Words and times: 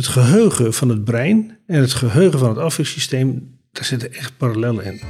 het 0.00 0.08
geheugen 0.08 0.74
van 0.74 0.88
het 0.88 1.04
brein 1.04 1.58
en 1.66 1.80
het 1.80 1.92
geheugen 1.92 2.38
van 2.38 2.48
het 2.48 2.58
afweersysteem, 2.58 3.58
daar 3.72 3.84
zitten 3.84 4.12
echt 4.12 4.36
parallellen 4.36 4.84
in. 4.84 5.00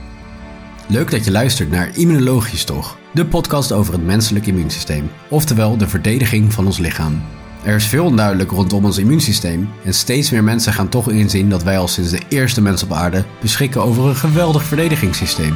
Leuk 0.88 1.10
dat 1.10 1.24
je 1.24 1.30
luistert 1.30 1.70
naar 1.70 1.98
Immunologisch 1.98 2.64
Toch, 2.64 2.96
de 3.14 3.26
podcast 3.26 3.72
over 3.72 3.92
het 3.92 4.04
menselijk 4.04 4.46
immuunsysteem, 4.46 5.10
oftewel 5.28 5.76
de 5.76 5.88
verdediging 5.88 6.52
van 6.52 6.66
ons 6.66 6.78
lichaam. 6.78 7.22
Er 7.64 7.74
is 7.74 7.86
veel 7.86 8.04
onduidelijk 8.04 8.50
rondom 8.50 8.84
ons 8.84 8.98
immuunsysteem 8.98 9.68
en 9.84 9.94
steeds 9.94 10.30
meer 10.30 10.44
mensen 10.44 10.72
gaan 10.72 10.88
toch 10.88 11.10
inzien 11.10 11.50
dat 11.50 11.62
wij 11.62 11.78
al 11.78 11.88
sinds 11.88 12.10
de 12.10 12.22
eerste 12.28 12.62
mens 12.62 12.82
op 12.82 12.92
aarde 12.92 13.24
beschikken 13.40 13.82
over 13.82 14.04
een 14.04 14.16
geweldig 14.16 14.64
verdedigingssysteem. 14.64 15.54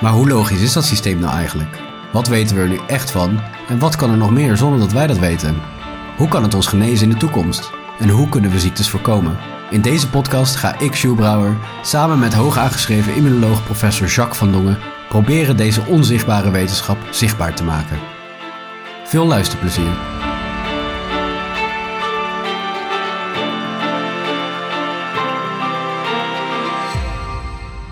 Maar 0.00 0.12
hoe 0.12 0.28
logisch 0.28 0.62
is 0.62 0.72
dat 0.72 0.84
systeem 0.84 1.18
nou 1.18 1.34
eigenlijk? 1.34 1.80
Wat 2.12 2.28
weten 2.28 2.56
we 2.56 2.62
er 2.62 2.68
nu 2.68 2.78
echt 2.86 3.10
van 3.10 3.40
en 3.68 3.78
wat 3.78 3.96
kan 3.96 4.10
er 4.10 4.16
nog 4.16 4.30
meer 4.30 4.56
zonder 4.56 4.78
dat 4.78 4.92
wij 4.92 5.06
dat 5.06 5.18
weten? 5.18 5.56
Hoe 6.16 6.28
kan 6.28 6.42
het 6.42 6.54
ons 6.54 6.66
genezen 6.66 7.06
in 7.06 7.12
de 7.12 7.18
toekomst? 7.18 7.81
En 7.98 8.08
hoe 8.08 8.28
kunnen 8.28 8.50
we 8.50 8.60
ziektes 8.60 8.88
voorkomen? 8.88 9.38
In 9.70 9.82
deze 9.82 10.10
podcast 10.10 10.56
ga 10.56 10.78
ik, 10.78 10.94
Jules 10.94 11.18
Brouwer, 11.18 11.56
samen 11.82 12.18
met 12.18 12.34
hoog 12.34 12.58
aangeschreven 12.58 13.14
immunoloog 13.14 13.64
professor 13.64 14.06
Jacques 14.06 14.38
van 14.38 14.52
Dongen 14.52 14.78
proberen 15.08 15.56
deze 15.56 15.86
onzichtbare 15.86 16.50
wetenschap 16.50 16.96
zichtbaar 17.10 17.54
te 17.54 17.64
maken. 17.64 17.98
Veel 19.04 19.26
luisterplezier. 19.26 19.96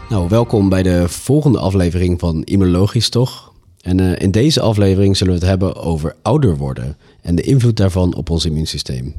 Nou, 0.08 0.28
welkom 0.28 0.68
bij 0.68 0.82
de 0.82 1.08
volgende 1.08 1.58
aflevering 1.58 2.20
van 2.20 2.42
Immunologisch 2.42 3.08
Toch. 3.08 3.52
En 3.80 3.98
uh, 3.98 4.18
in 4.18 4.30
deze 4.30 4.60
aflevering 4.60 5.16
zullen 5.16 5.32
we 5.32 5.38
het 5.38 5.48
hebben 5.48 5.76
over 5.76 6.16
ouder 6.22 6.56
worden 6.56 6.96
en 7.22 7.34
de 7.34 7.42
invloed 7.42 7.76
daarvan 7.76 8.14
op 8.14 8.30
ons 8.30 8.44
immuunsysteem. 8.44 9.14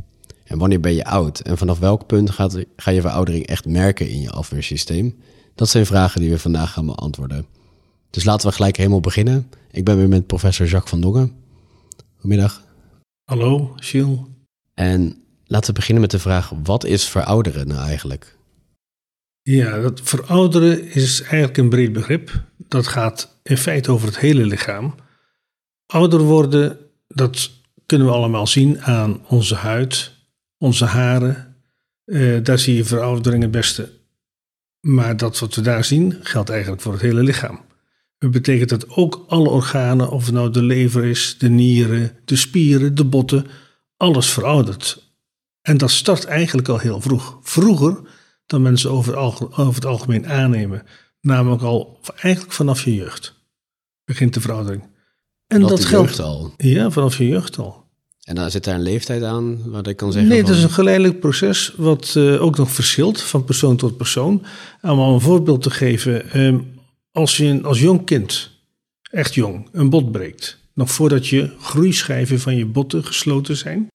En 0.51 0.57
wanneer 0.57 0.79
ben 0.79 0.93
je 0.93 1.05
oud? 1.05 1.39
En 1.39 1.57
vanaf 1.57 1.79
welk 1.79 2.05
punt 2.05 2.29
gaat, 2.29 2.65
ga 2.75 2.91
je 2.91 3.01
veroudering 3.01 3.47
echt 3.47 3.65
merken 3.65 4.09
in 4.09 4.21
je 4.21 4.29
afweersysteem? 4.29 5.19
Dat 5.55 5.69
zijn 5.69 5.85
vragen 5.85 6.21
die 6.21 6.29
we 6.29 6.39
vandaag 6.39 6.73
gaan 6.73 6.85
beantwoorden. 6.85 7.45
Dus 8.09 8.23
laten 8.23 8.47
we 8.47 8.55
gelijk 8.55 8.77
helemaal 8.77 8.99
beginnen. 8.99 9.49
Ik 9.71 9.85
ben 9.85 9.97
weer 9.97 10.07
met 10.07 10.27
professor 10.27 10.65
Jacques 10.65 10.89
van 10.89 11.01
Dongen. 11.01 11.33
Goedemiddag. 12.13 12.63
Hallo, 13.23 13.73
Gilles. 13.75 14.19
En 14.73 15.23
laten 15.45 15.67
we 15.67 15.79
beginnen 15.79 16.01
met 16.01 16.11
de 16.11 16.19
vraag: 16.19 16.51
wat 16.63 16.85
is 16.85 17.09
verouderen 17.09 17.67
nou 17.67 17.81
eigenlijk? 17.81 18.37
Ja, 19.41 19.79
dat 19.79 20.01
verouderen 20.03 20.91
is 20.93 21.21
eigenlijk 21.21 21.57
een 21.57 21.69
breed 21.69 21.93
begrip. 21.93 22.43
Dat 22.57 22.87
gaat 22.87 23.39
in 23.43 23.57
feite 23.57 23.91
over 23.91 24.07
het 24.07 24.19
hele 24.19 24.45
lichaam. 24.45 24.95
Ouder 25.85 26.21
worden, 26.21 26.77
dat 27.07 27.51
kunnen 27.85 28.07
we 28.07 28.13
allemaal 28.13 28.47
zien 28.47 28.81
aan 28.81 29.21
onze 29.27 29.55
huid, 29.55 30.19
onze 30.61 30.85
haren. 30.85 31.55
Uh, 32.05 32.43
daar 32.43 32.59
zie 32.59 32.75
je 32.75 32.85
veroudering 32.85 33.41
het 33.41 33.51
beste. 33.51 33.89
Maar 34.79 35.17
dat 35.17 35.39
wat 35.39 35.55
we 35.55 35.61
daar 35.61 35.83
zien, 35.83 36.19
geldt 36.21 36.49
eigenlijk 36.49 36.81
voor 36.81 36.91
het 36.93 37.01
hele 37.01 37.23
lichaam. 37.23 37.59
Dat 38.17 38.31
betekent 38.31 38.69
dat 38.69 38.89
ook 38.89 39.25
alle 39.27 39.49
organen, 39.49 40.09
of 40.09 40.25
het 40.25 40.33
nou 40.33 40.51
de 40.51 40.63
lever 40.63 41.03
is, 41.05 41.35
de 41.37 41.49
nieren, 41.49 42.11
de 42.25 42.35
spieren, 42.35 42.95
de 42.95 43.05
botten, 43.05 43.47
alles 43.97 44.29
veroudert. 44.29 45.13
En 45.61 45.77
dat 45.77 45.91
start 45.91 46.25
eigenlijk 46.25 46.67
al 46.67 46.79
heel 46.79 47.01
vroeg. 47.01 47.39
Vroeger 47.41 47.99
dan 48.45 48.61
mensen 48.61 48.91
over 48.91 49.23
het, 49.23 49.41
over 49.41 49.75
het 49.75 49.85
algemeen 49.85 50.27
aannemen. 50.27 50.83
Namelijk 51.21 51.61
al 51.61 51.99
eigenlijk 52.15 52.53
vanaf 52.53 52.83
je 52.83 52.95
jeugd 52.95 53.39
begint 54.03 54.33
de 54.33 54.41
veroudering. 54.41 54.89
En 55.47 55.61
dat 55.61 55.85
geldt 55.85 56.19
al. 56.19 56.53
Ja, 56.57 56.89
vanaf 56.89 57.17
je 57.17 57.27
jeugd 57.27 57.57
al. 57.57 57.80
En 58.21 58.35
dan 58.35 58.51
zit 58.51 58.63
daar 58.63 58.75
een 58.75 58.81
leeftijd 58.81 59.23
aan 59.23 59.69
wat 59.69 59.87
ik 59.87 59.97
kan 59.97 60.11
zeggen? 60.11 60.31
Nee, 60.31 60.41
het 60.41 60.49
is 60.49 60.63
een 60.63 60.69
geleidelijk 60.69 61.19
proces 61.19 61.73
wat 61.77 62.13
uh, 62.17 62.41
ook 62.41 62.57
nog 62.57 62.71
verschilt 62.71 63.21
van 63.21 63.43
persoon 63.43 63.77
tot 63.77 63.97
persoon. 63.97 64.45
Om 64.81 64.99
al 64.99 65.13
een 65.13 65.21
voorbeeld 65.21 65.61
te 65.61 65.69
geven, 65.69 66.39
um, 66.39 66.79
als 67.11 67.37
je 67.37 67.61
als 67.63 67.79
jong 67.79 68.05
kind, 68.05 68.51
echt 69.01 69.33
jong, 69.33 69.69
een 69.71 69.89
bot 69.89 70.11
breekt, 70.11 70.57
nog 70.73 70.91
voordat 70.91 71.27
je 71.27 71.55
groeischijven 71.59 72.39
van 72.39 72.55
je 72.55 72.65
botten 72.65 73.05
gesloten 73.05 73.57
zijn. 73.57 73.87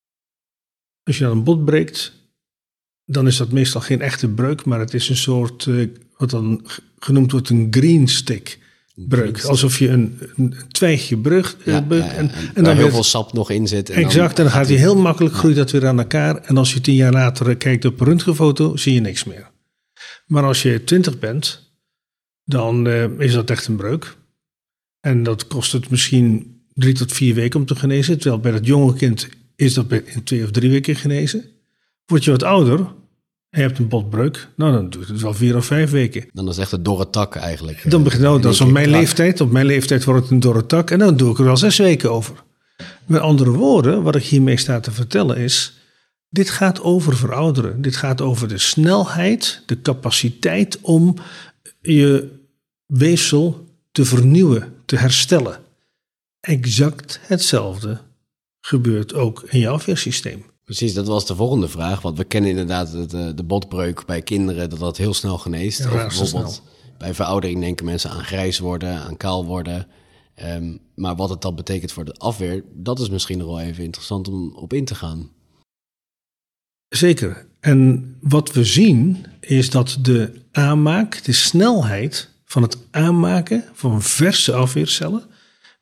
Als 1.03 1.19
je 1.19 1.25
dan 1.25 1.37
een 1.37 1.45
bot 1.45 1.65
breekt, 1.65 2.12
dan 3.05 3.27
is 3.27 3.37
dat 3.37 3.53
meestal 3.53 3.81
geen 3.81 4.00
echte 4.00 4.29
breuk, 4.29 4.65
maar 4.65 4.79
het 4.79 4.95
is 4.95 5.09
een 5.09 5.17
soort, 5.17 5.67
uh, 5.67 5.89
wat 6.17 6.31
dan 6.31 6.67
genoemd 6.99 7.33
wordt 7.33 7.49
een 7.49 7.67
green 7.71 8.09
stick 8.09 8.59
breuk. 8.97 9.45
Alsof 9.45 9.79
je 9.79 9.89
een, 9.89 10.19
een 10.37 10.55
twijgje 10.69 11.19
brug 11.19 11.57
ja, 11.65 11.84
uh, 11.89 11.99
ja, 11.99 12.11
en, 12.11 12.31
en, 12.55 12.65
daar 12.65 12.77
heel 12.77 12.91
veel 12.91 13.03
sap 13.03 13.33
nog 13.33 13.51
in 13.51 13.67
zit. 13.67 13.91
En 13.91 14.03
exact, 14.05 14.37
dan, 14.37 14.47
en 14.47 14.53
dan 14.53 14.61
gaat 14.61 14.69
hij 14.69 14.77
heel 14.77 14.97
makkelijk, 14.97 15.34
groeit 15.34 15.57
dat 15.57 15.71
weer 15.71 15.87
aan 15.87 15.99
elkaar. 15.99 16.37
En 16.37 16.57
als 16.57 16.73
je 16.73 16.81
tien 16.81 16.95
jaar 16.95 17.12
later 17.12 17.56
kijkt 17.56 17.85
op 17.85 18.01
een 18.01 18.06
röntgenfoto, 18.06 18.77
zie 18.77 18.95
je 18.95 19.01
niks 19.01 19.25
meer. 19.25 19.51
Maar 20.27 20.45
als 20.45 20.62
je 20.62 20.85
twintig 20.85 21.19
bent, 21.19 21.73
dan 22.45 22.87
uh, 22.87 23.05
is 23.19 23.33
dat 23.33 23.51
echt 23.51 23.67
een 23.67 23.77
breuk. 23.77 24.17
En 25.01 25.23
dat 25.23 25.47
kost 25.47 25.73
het 25.73 25.91
misschien 25.91 26.61
drie 26.75 26.95
tot 26.95 27.12
vier 27.12 27.35
weken 27.35 27.61
om 27.61 27.67
te 27.67 27.77
genezen. 27.77 28.19
Terwijl 28.19 28.43
bij 28.43 28.53
dat 28.53 28.67
jonge 28.67 28.95
kind 28.95 29.29
is 29.56 29.75
dat 29.75 29.93
in 29.93 30.25
twee 30.25 30.45
of 30.45 30.51
drie 30.51 30.71
weken 30.71 30.97
genezen. 30.97 31.45
Word 32.06 32.25
je 32.25 32.31
wat 32.31 32.43
ouder 32.43 32.87
je 33.56 33.62
hebt 33.62 33.78
een 33.78 33.89
botbreuk, 33.89 34.49
nou 34.56 34.72
dan 34.72 34.91
duurt 34.91 35.09
het 35.09 35.21
wel 35.21 35.34
vier 35.34 35.56
of 35.56 35.67
vijf 35.67 35.91
weken. 35.91 36.25
Dan 36.33 36.49
is 36.49 36.50
het 36.50 36.65
echt 36.65 36.72
een 36.72 36.83
dorre 36.83 37.11
tak 37.11 37.34
eigenlijk. 37.34 37.91
Dan 37.91 38.03
begint 38.03 38.22
nou, 38.22 38.41
dat 38.41 38.53
is 38.53 38.61
op 38.61 38.71
mijn 38.71 38.91
leeftijd. 38.91 39.41
Op 39.41 39.50
mijn 39.50 39.67
leeftijd 39.67 40.05
wordt 40.05 40.22
het 40.22 40.31
een 40.31 40.41
dorre 40.41 40.67
tak 40.67 40.91
en 40.91 40.99
dan 40.99 41.17
doe 41.17 41.31
ik 41.31 41.39
er 41.39 41.44
wel 41.44 41.56
zes 41.56 41.77
weken 41.77 42.12
over. 42.12 42.44
Met 43.06 43.21
andere 43.21 43.50
woorden, 43.50 44.03
wat 44.03 44.17
ik 44.17 44.22
hiermee 44.22 44.56
sta 44.56 44.81
te 44.81 44.91
vertellen 44.91 45.37
is, 45.37 45.78
dit 46.28 46.50
gaat 46.50 46.83
over 46.83 47.17
verouderen. 47.17 47.83
Dit 47.83 47.97
gaat 47.97 48.21
over 48.21 48.49
de 48.49 48.59
snelheid, 48.59 49.62
de 49.67 49.81
capaciteit 49.83 50.78
om 50.81 51.17
je 51.81 52.28
weefsel 52.87 53.67
te 53.93 54.05
vernieuwen, 54.05 54.75
te 54.84 54.97
herstellen. 54.97 55.59
Exact 56.41 57.21
hetzelfde 57.23 58.00
gebeurt 58.61 59.15
ook 59.15 59.43
in 59.49 59.59
je 59.59 59.69
afweersysteem. 59.69 60.44
Precies, 60.66 60.94
dat 60.94 61.06
was 61.06 61.27
de 61.27 61.37
volgende 61.37 61.69
vraag. 61.69 62.00
Want 62.00 62.16
we 62.16 62.25
kennen 62.25 62.50
inderdaad 62.50 63.10
de, 63.10 63.34
de 63.34 63.44
botbreuk 63.44 64.06
bij 64.06 64.22
kinderen, 64.22 64.71
dat 64.71 64.78
dat 64.78 64.97
heel 64.97 65.15
snel 65.15 65.38
geneest. 65.38 65.78
Ja, 65.78 65.84
of 65.84 65.93
bijvoorbeeld 65.93 66.53
snel. 66.53 66.97
bij 66.99 67.15
veroudering 67.15 67.60
denken 67.60 67.84
mensen 67.84 68.10
aan 68.10 68.25
grijs 68.25 68.59
worden, 68.59 68.99
aan 68.99 69.16
kaal 69.16 69.44
worden. 69.44 69.87
Um, 70.43 70.81
maar 70.94 71.16
wat 71.16 71.31
het 71.31 71.43
dan 71.43 71.55
betekent 71.55 71.93
voor 71.93 72.05
de 72.05 72.12
afweer, 72.12 72.65
dat 72.75 72.99
is 72.99 73.09
misschien 73.09 73.38
nog 73.38 73.47
wel 73.47 73.60
even 73.60 73.84
interessant 73.84 74.28
om 74.28 74.56
op 74.56 74.72
in 74.72 74.84
te 74.84 74.94
gaan. 74.94 75.31
Zeker. 76.88 77.47
En 77.60 78.16
wat 78.21 78.53
we 78.53 78.65
zien 78.65 79.26
is 79.41 79.71
dat 79.71 79.99
de 80.03 80.32
aanmaak, 80.53 81.25
de 81.25 81.32
snelheid 81.32 82.31
van 82.44 82.62
het 82.62 82.78
aanmaken 82.91 83.65
van 83.72 84.03
verse 84.03 84.53
afweercellen 84.53 85.25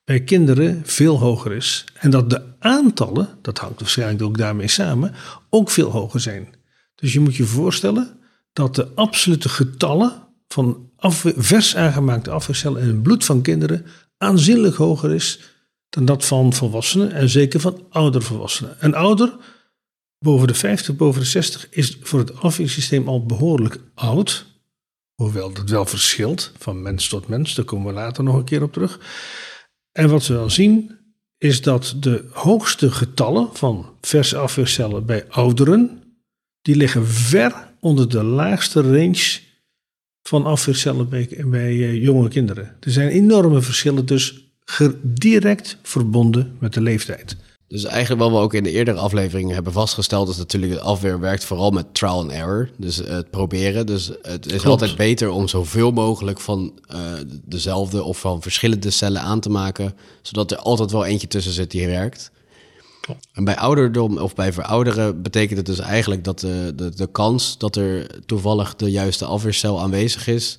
bij 0.05 0.21
kinderen 0.21 0.83
veel 0.85 1.19
hoger 1.19 1.53
is. 1.53 1.85
En 1.95 2.11
dat 2.11 2.31
de 2.31 2.43
aantallen, 2.59 3.29
dat 3.43 3.59
hangt 3.59 3.81
waarschijnlijk 3.81 4.23
ook 4.23 4.39
daarmee 4.39 4.69
samen, 4.69 5.15
ook 5.51 5.71
veel 5.71 5.91
hoger 5.91 6.21
zijn. 6.21 6.55
Dus 6.95 7.13
je 7.13 7.21
moet 7.21 7.37
je 7.37 7.45
voorstellen 7.45 8.19
dat 8.53 8.75
de 8.75 8.89
absolute 8.95 9.49
getallen 9.49 10.23
van 10.49 10.91
vers 11.37 11.77
aangemaakte 11.77 12.31
afweercellen 12.31 12.83
in 12.83 12.89
het 12.89 13.03
bloed 13.03 13.25
van 13.25 13.43
kinderen 13.43 13.87
aanzienlijk 14.19 14.75
hoger 14.75 15.15
is 15.15 15.41
dan 15.89 16.05
dat 16.05 16.25
van 16.25 16.53
volwassenen 16.53 17.13
en 17.13 17.29
zeker 17.29 17.61
van 17.61 17.87
oudere 17.91 18.25
volwassenen. 18.25 18.77
Een 18.79 18.95
ouder, 18.95 19.37
boven 20.19 20.47
de 20.47 20.55
50, 20.55 20.97
boven 20.97 21.21
de 21.21 21.27
60, 21.27 21.69
is 21.71 21.99
voor 22.01 22.19
het 22.19 22.41
afweersysteem 22.41 23.09
al 23.09 23.27
behoorlijk 23.27 23.81
oud. 23.95 24.47
Hoewel 25.15 25.53
dat 25.53 25.71
wel 25.71 25.87
verschilt 25.87 26.53
van 26.59 26.83
mens 26.83 27.09
tot 27.09 27.29
mens, 27.29 27.55
daar 27.55 27.65
komen 27.65 27.87
we 27.87 28.01
later 28.01 28.25
nog 28.25 28.37
een 28.37 28.45
keer 28.45 28.63
op 28.63 28.73
terug. 28.73 29.01
En 29.95 30.09
wat 30.09 30.27
we 30.27 30.35
dan 30.35 30.51
zien 30.51 30.91
is 31.39 31.63
dat 31.63 31.97
de 32.01 32.25
hoogste 32.31 32.91
getallen 32.91 33.49
van 33.53 33.87
verse 34.01 34.37
afweercellen 34.37 35.07
bij 35.07 35.29
ouderen, 35.29 36.03
die 36.63 36.77
liggen 36.77 37.07
ver 37.07 37.73
onder 37.81 38.09
de 38.09 38.23
laagste 38.23 38.81
range 38.81 39.41
van 40.23 40.45
afweercellen 40.45 41.09
bij, 41.09 41.45
bij 41.47 41.73
uh, 41.73 42.03
jonge 42.03 42.29
kinderen. 42.29 42.77
Er 42.81 42.91
zijn 42.91 43.09
enorme 43.09 43.63
verschillen, 43.63 44.07
dus 44.07 44.45
direct 45.03 45.79
verbonden 45.83 46.57
met 46.59 46.75
de 46.75 46.81
leeftijd. 46.81 47.37
Dus 47.75 47.85
eigenlijk 47.85 48.23
wat 48.23 48.31
we 48.31 48.37
ook 48.37 48.55
in 48.55 48.63
de 48.63 48.71
eerdere 48.71 48.99
afleveringen 48.99 49.55
hebben 49.55 49.73
vastgesteld, 49.73 50.29
is 50.29 50.37
natuurlijk 50.37 50.73
de 50.73 50.81
afweer 50.81 51.21
werkt 51.21 51.45
vooral 51.45 51.71
met 51.71 51.95
trial 51.95 52.21
and 52.21 52.31
error. 52.31 52.71
Dus 52.77 52.97
het 52.97 53.31
proberen. 53.31 53.87
Dus 53.87 54.11
het 54.23 54.47
is 54.47 54.51
Klopt. 54.51 54.67
altijd 54.67 54.97
beter 54.97 55.31
om 55.31 55.49
zoveel 55.49 55.91
mogelijk 55.91 56.41
van 56.41 56.73
uh, 56.95 56.99
dezelfde 57.45 58.03
of 58.03 58.19
van 58.19 58.43
verschillende 58.43 58.91
cellen 58.91 59.23
aan 59.23 59.41
te 59.41 59.51
maken, 59.51 59.95
zodat 60.23 60.51
er 60.51 60.59
altijd 60.59 60.91
wel 60.91 61.05
eentje 61.05 61.27
tussen 61.27 61.53
zit 61.53 61.71
die 61.71 61.87
werkt. 61.87 62.31
Klopt. 63.01 63.29
En 63.33 63.45
bij 63.45 63.57
ouderdom 63.57 64.19
of 64.19 64.35
bij 64.35 64.53
verouderen 64.53 65.23
betekent 65.23 65.57
het 65.57 65.67
dus 65.67 65.79
eigenlijk 65.79 66.25
dat 66.25 66.41
de, 66.41 66.73
de, 66.77 66.95
de 66.95 67.07
kans 67.07 67.59
dat 67.59 67.77
er 67.77 68.07
toevallig 68.27 68.77
de 68.77 68.91
juiste 68.91 69.25
afweercel 69.25 69.81
aanwezig 69.81 70.27
is, 70.27 70.59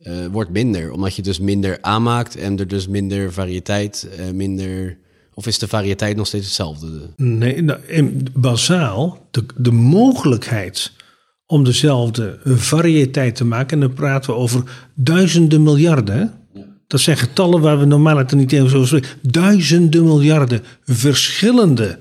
uh, 0.00 0.26
wordt 0.26 0.50
minder. 0.50 0.92
Omdat 0.92 1.14
je 1.14 1.22
dus 1.22 1.38
minder 1.38 1.78
aanmaakt 1.80 2.36
en 2.36 2.58
er 2.58 2.68
dus 2.68 2.88
minder 2.88 3.32
variëteit, 3.32 4.08
uh, 4.18 4.30
minder 4.30 4.98
Of 5.38 5.46
is 5.46 5.58
de 5.58 5.68
variëteit 5.68 6.16
nog 6.16 6.26
steeds 6.26 6.44
hetzelfde? 6.44 7.10
Nee, 7.16 7.62
nou, 7.62 7.80
in, 7.86 8.26
bazaal, 8.34 9.26
de, 9.30 9.44
de 9.56 9.72
mogelijkheid 9.72 10.92
om 11.46 11.64
dezelfde 11.64 12.38
variëteit 12.44 13.36
te 13.36 13.44
maken. 13.44 13.70
En 13.70 13.86
dan 13.86 13.94
praten 13.94 14.30
we 14.30 14.36
over 14.36 14.62
duizenden 14.94 15.62
miljarden. 15.62 16.34
Dat 16.86 17.00
zijn 17.00 17.16
getallen 17.16 17.60
waar 17.60 17.78
we 17.78 17.84
normaal 17.84 18.16
het 18.16 18.32
niet 18.32 18.52
even 18.52 18.70
zo 18.70 18.84
spreken. 18.84 19.08
Duizenden 19.22 20.04
miljarden 20.04 20.62
verschillende 20.84 21.98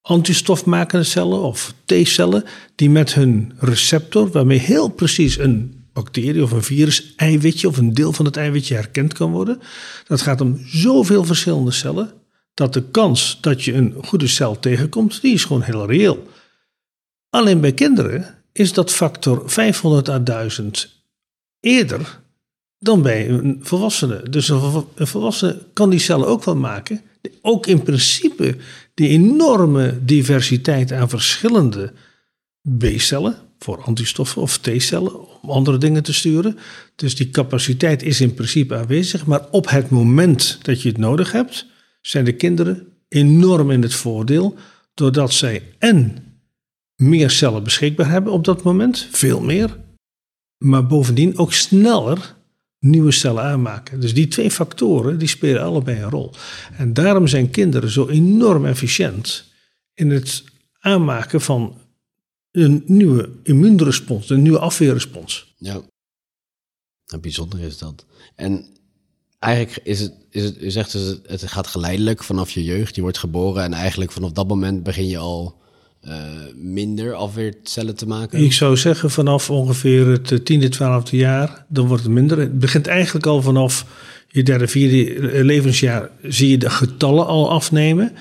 antistofmakende 0.00 1.04
cellen 1.04 1.42
of 1.42 1.74
T-cellen 1.84 2.44
die 2.74 2.90
met 2.90 3.14
hun 3.14 3.52
receptor, 3.58 4.30
waarmee 4.30 4.58
heel 4.58 4.88
precies 4.88 5.38
een 5.38 5.84
bacterie 5.92 6.42
of 6.42 6.50
een 6.50 6.62
virus 6.62 7.14
eiwitje 7.16 7.68
of 7.68 7.76
een 7.76 7.94
deel 7.94 8.12
van 8.12 8.24
het 8.24 8.36
eiwitje 8.36 8.74
herkend 8.74 9.12
kan 9.12 9.30
worden. 9.30 9.60
Dat 10.06 10.20
gaat 10.20 10.40
om 10.40 10.60
zoveel 10.66 11.24
verschillende 11.24 11.70
cellen 11.70 12.20
dat 12.54 12.72
de 12.72 12.82
kans 12.82 13.38
dat 13.40 13.62
je 13.62 13.72
een 13.72 13.94
goede 14.04 14.26
cel 14.26 14.58
tegenkomt, 14.58 15.20
die 15.20 15.34
is 15.34 15.44
gewoon 15.44 15.62
heel 15.62 15.86
reëel. 15.86 16.26
Alleen 17.30 17.60
bij 17.60 17.72
kinderen 17.72 18.42
is 18.52 18.72
dat 18.72 18.92
factor 18.92 19.50
500 19.50 20.08
à 20.08 20.18
1000 20.18 21.02
eerder 21.60 22.20
dan 22.78 23.02
bij 23.02 23.28
een 23.28 23.60
volwassene. 23.62 24.28
Dus 24.28 24.48
een 24.48 24.84
volwassene 24.96 25.58
kan 25.72 25.90
die 25.90 25.98
cellen 25.98 26.26
ook 26.26 26.44
wel 26.44 26.56
maken. 26.56 27.00
Ook 27.40 27.66
in 27.66 27.82
principe 27.82 28.56
die 28.94 29.08
enorme 29.08 29.98
diversiteit 30.04 30.92
aan 30.92 31.08
verschillende 31.08 31.92
B-cellen 32.78 33.36
voor 33.58 33.82
antistoffen 33.82 34.42
of 34.42 34.58
T-cellen 34.58 35.40
om 35.42 35.50
andere 35.50 35.78
dingen 35.78 36.02
te 36.02 36.12
sturen. 36.12 36.58
Dus 36.96 37.16
die 37.16 37.30
capaciteit 37.30 38.02
is 38.02 38.20
in 38.20 38.34
principe 38.34 38.76
aanwezig. 38.76 39.26
Maar 39.26 39.46
op 39.50 39.70
het 39.70 39.90
moment 39.90 40.58
dat 40.62 40.82
je 40.82 40.88
het 40.88 40.98
nodig 40.98 41.32
hebt, 41.32 41.66
zijn 42.02 42.24
de 42.24 42.36
kinderen 42.36 42.86
enorm 43.08 43.70
in 43.70 43.82
het 43.82 43.94
voordeel. 43.94 44.54
Doordat 44.94 45.32
zij 45.32 45.62
en 45.78 46.16
meer 46.96 47.30
cellen 47.30 47.64
beschikbaar 47.64 48.10
hebben 48.10 48.32
op 48.32 48.44
dat 48.44 48.62
moment, 48.62 49.08
veel 49.10 49.40
meer. 49.40 49.78
Maar 50.58 50.86
bovendien 50.86 51.38
ook 51.38 51.52
sneller 51.52 52.34
nieuwe 52.78 53.12
cellen 53.12 53.42
aanmaken. 53.42 54.00
Dus 54.00 54.14
die 54.14 54.28
twee 54.28 54.50
factoren 54.50 55.18
die 55.18 55.28
spelen 55.28 55.62
allebei 55.62 56.02
een 56.02 56.10
rol. 56.10 56.30
En 56.76 56.92
daarom 56.92 57.26
zijn 57.26 57.50
kinderen 57.50 57.90
zo 57.90 58.08
enorm 58.08 58.66
efficiënt 58.66 59.44
in 59.94 60.10
het 60.10 60.44
aanmaken 60.78 61.40
van 61.40 61.80
een 62.50 62.82
nieuwe 62.86 63.30
immuunrespons, 63.42 64.30
een 64.30 64.42
nieuwe 64.42 64.58
afweerrespons. 64.58 65.54
Ja, 65.56 65.82
bijzonder 67.20 67.60
is 67.60 67.78
dat. 67.78 68.06
En 68.34 68.66
eigenlijk 69.42 69.86
is 69.86 70.00
het, 70.00 70.12
is 70.30 70.44
het, 70.44 70.62
u 70.62 70.70
zegt 70.70 70.92
dus, 70.92 71.18
het 71.26 71.50
gaat 71.50 71.66
geleidelijk 71.66 72.24
vanaf 72.24 72.50
je 72.50 72.64
jeugd. 72.64 72.94
Je 72.94 73.00
wordt 73.00 73.18
geboren 73.18 73.62
en 73.62 73.72
eigenlijk 73.72 74.12
vanaf 74.12 74.32
dat 74.32 74.48
moment 74.48 74.82
begin 74.82 75.08
je 75.08 75.18
al 75.18 75.60
uh, 76.04 76.14
minder 76.54 77.14
afweercellen 77.14 77.96
te 77.96 78.06
maken? 78.06 78.44
Ik 78.44 78.52
zou 78.52 78.76
zeggen 78.76 79.10
vanaf 79.10 79.50
ongeveer 79.50 80.06
het 80.06 80.32
eh, 80.32 80.38
tiende, 80.38 80.68
twaalfde 80.68 81.16
jaar, 81.16 81.64
dan 81.68 81.86
wordt 81.86 82.02
het 82.02 82.12
minder. 82.12 82.38
Het 82.38 82.58
begint 82.58 82.86
eigenlijk 82.86 83.26
al 83.26 83.42
vanaf 83.42 83.86
je 84.28 84.42
derde, 84.42 84.68
vierde 84.68 85.14
eh, 85.14 85.44
levensjaar, 85.44 86.10
zie 86.22 86.50
je 86.50 86.58
de 86.58 86.70
getallen 86.70 87.26
al 87.26 87.50
afnemen. 87.50 88.12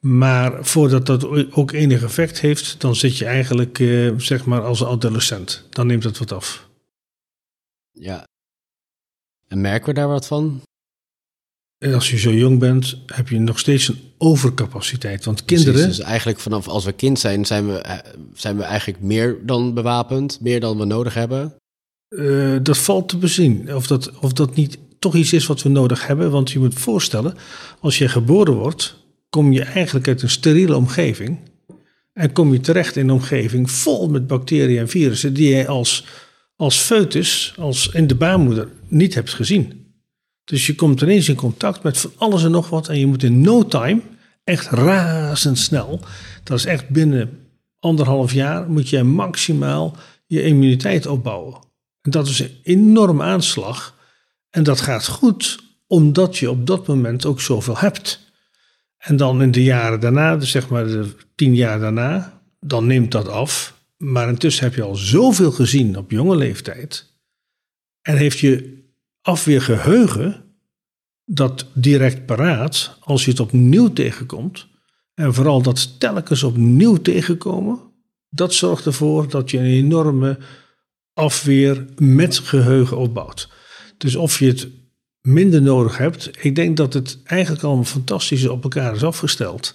Maar 0.00 0.64
voordat 0.64 1.06
dat 1.06 1.52
ook 1.52 1.72
enig 1.72 2.02
effect 2.02 2.40
heeft, 2.40 2.80
dan 2.80 2.96
zit 2.96 3.18
je 3.18 3.24
eigenlijk 3.24 3.78
uh, 3.78 4.12
zeg 4.16 4.44
maar 4.44 4.62
als 4.62 4.84
adolescent. 4.84 5.66
Dan 5.70 5.86
neemt 5.86 6.04
het 6.04 6.18
wat 6.18 6.32
af. 6.32 6.68
Ja. 7.92 8.26
En 9.52 9.60
merken 9.60 9.88
we 9.88 9.94
daar 9.94 10.08
wat 10.08 10.26
van? 10.26 10.62
En 11.78 11.94
als 11.94 12.10
je 12.10 12.18
zo 12.18 12.32
jong 12.32 12.58
bent, 12.58 12.96
heb 13.06 13.28
je 13.28 13.38
nog 13.38 13.58
steeds 13.58 13.88
een 13.88 13.98
overcapaciteit. 14.18 15.24
Want 15.24 15.44
kinderen. 15.44 15.72
Precies, 15.72 15.96
dus 15.96 16.04
eigenlijk 16.04 16.38
vanaf 16.38 16.68
als 16.68 16.84
we 16.84 16.92
kind 16.92 17.18
zijn, 17.18 17.44
zijn 17.44 17.66
we, 17.66 17.78
eh, 17.78 17.98
zijn 18.34 18.56
we 18.56 18.62
eigenlijk 18.62 19.00
meer 19.00 19.38
dan 19.42 19.74
bewapend, 19.74 20.40
meer 20.40 20.60
dan 20.60 20.78
we 20.78 20.84
nodig 20.84 21.14
hebben. 21.14 21.54
Uh, 22.08 22.56
dat 22.62 22.78
valt 22.78 23.08
te 23.08 23.16
bezien. 23.16 23.74
Of 23.74 23.86
dat, 23.86 24.18
of 24.18 24.32
dat 24.32 24.54
niet 24.54 24.78
toch 24.98 25.14
iets 25.14 25.32
is 25.32 25.46
wat 25.46 25.62
we 25.62 25.68
nodig 25.68 26.06
hebben. 26.06 26.30
Want 26.30 26.50
je 26.50 26.58
moet 26.58 26.74
voorstellen, 26.74 27.34
als 27.80 27.98
je 27.98 28.08
geboren 28.08 28.54
wordt, 28.54 28.96
kom 29.28 29.52
je 29.52 29.62
eigenlijk 29.62 30.08
uit 30.08 30.22
een 30.22 30.30
steriele 30.30 30.76
omgeving. 30.76 31.38
En 32.12 32.32
kom 32.32 32.52
je 32.52 32.60
terecht 32.60 32.96
in 32.96 33.08
een 33.08 33.14
omgeving 33.14 33.70
vol 33.70 34.08
met 34.08 34.26
bacteriën 34.26 34.78
en 34.78 34.88
virussen 34.88 35.34
die 35.34 35.54
je 35.54 35.66
als, 35.66 36.06
als 36.62 36.78
foetus, 36.78 37.54
als 37.58 37.88
in 37.88 38.06
de 38.06 38.14
baarmoeder, 38.14 38.68
niet 38.88 39.14
hebt 39.14 39.34
gezien. 39.34 39.94
Dus 40.44 40.66
je 40.66 40.74
komt 40.74 41.00
ineens 41.00 41.28
in 41.28 41.34
contact 41.34 41.82
met 41.82 41.98
van 41.98 42.12
alles 42.16 42.44
en 42.44 42.50
nog 42.50 42.68
wat. 42.68 42.88
En 42.88 42.98
je 42.98 43.06
moet 43.06 43.22
in 43.22 43.40
no 43.40 43.66
time, 43.66 44.00
echt 44.44 44.66
razendsnel, 44.66 46.00
dat 46.42 46.58
is 46.58 46.64
echt 46.64 46.88
binnen 46.88 47.38
anderhalf 47.78 48.32
jaar, 48.32 48.70
moet 48.70 48.88
je 48.88 49.02
maximaal 49.02 49.96
je 50.26 50.42
immuniteit 50.42 51.06
opbouwen. 51.06 51.58
En 52.00 52.10
dat 52.10 52.26
is 52.26 52.38
een 52.38 52.56
enorme 52.62 53.22
aanslag. 53.22 53.96
En 54.50 54.62
dat 54.62 54.80
gaat 54.80 55.06
goed, 55.06 55.58
omdat 55.86 56.38
je 56.38 56.50
op 56.50 56.66
dat 56.66 56.86
moment 56.86 57.24
ook 57.24 57.40
zoveel 57.40 57.78
hebt. 57.78 58.32
En 58.98 59.16
dan 59.16 59.42
in 59.42 59.50
de 59.50 59.62
jaren 59.62 60.00
daarna, 60.00 60.36
dus 60.36 60.50
zeg 60.50 60.68
maar 60.68 60.86
de 60.86 61.14
tien 61.34 61.54
jaar 61.54 61.78
daarna, 61.78 62.40
dan 62.60 62.86
neemt 62.86 63.12
dat 63.12 63.28
af. 63.28 63.80
Maar 64.02 64.28
intussen 64.28 64.64
heb 64.64 64.74
je 64.74 64.82
al 64.82 64.94
zoveel 64.94 65.50
gezien 65.50 65.96
op 65.96 66.10
jonge 66.10 66.36
leeftijd. 66.36 67.12
En 68.00 68.16
heeft 68.16 68.38
je 68.38 68.82
afweergeheugen 69.20 70.44
dat 71.24 71.66
direct 71.74 72.26
paraat, 72.26 72.96
als 73.00 73.24
je 73.24 73.30
het 73.30 73.40
opnieuw 73.40 73.92
tegenkomt, 73.92 74.66
en 75.14 75.34
vooral 75.34 75.62
dat 75.62 76.00
telkens 76.00 76.42
opnieuw 76.42 76.96
tegenkomen, 76.96 77.80
dat 78.28 78.54
zorgt 78.54 78.86
ervoor 78.86 79.28
dat 79.28 79.50
je 79.50 79.58
een 79.58 79.64
enorme 79.64 80.38
afweer 81.14 81.86
met 81.96 82.38
geheugen 82.38 82.96
opbouwt. 82.96 83.48
Dus 83.98 84.16
of 84.16 84.38
je 84.38 84.46
het 84.46 84.68
minder 85.20 85.62
nodig 85.62 85.98
hebt, 85.98 86.44
ik 86.44 86.54
denk 86.54 86.76
dat 86.76 86.92
het 86.94 87.18
eigenlijk 87.24 87.62
al 87.62 87.84
fantastisch 87.84 88.48
op 88.48 88.62
elkaar 88.62 88.94
is 88.94 89.04
afgesteld. 89.04 89.74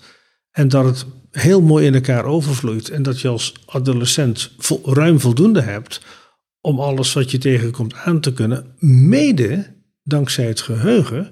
En 0.52 0.68
dat 0.68 0.86
het 0.86 1.06
heel 1.32 1.62
mooi 1.62 1.86
in 1.86 1.94
elkaar 1.94 2.26
overvloeit. 2.26 2.90
En 2.90 3.04
dat 3.04 3.22
je 3.22 3.28
als 3.28 3.54
adolescent 3.66 4.52
ruim 4.84 5.20
voldoende 5.20 5.62
hebt 5.62 6.02
om 6.62 6.80
alles 6.80 7.14
wat 7.14 7.32
je 7.32 7.38
tegenkomt 7.38 7.94
aan 7.94 8.20
te 8.20 8.34
kunnen, 8.34 8.66
mede 8.80 9.76
dankzij 10.04 10.46
het 10.46 10.62
geheugen 10.62 11.32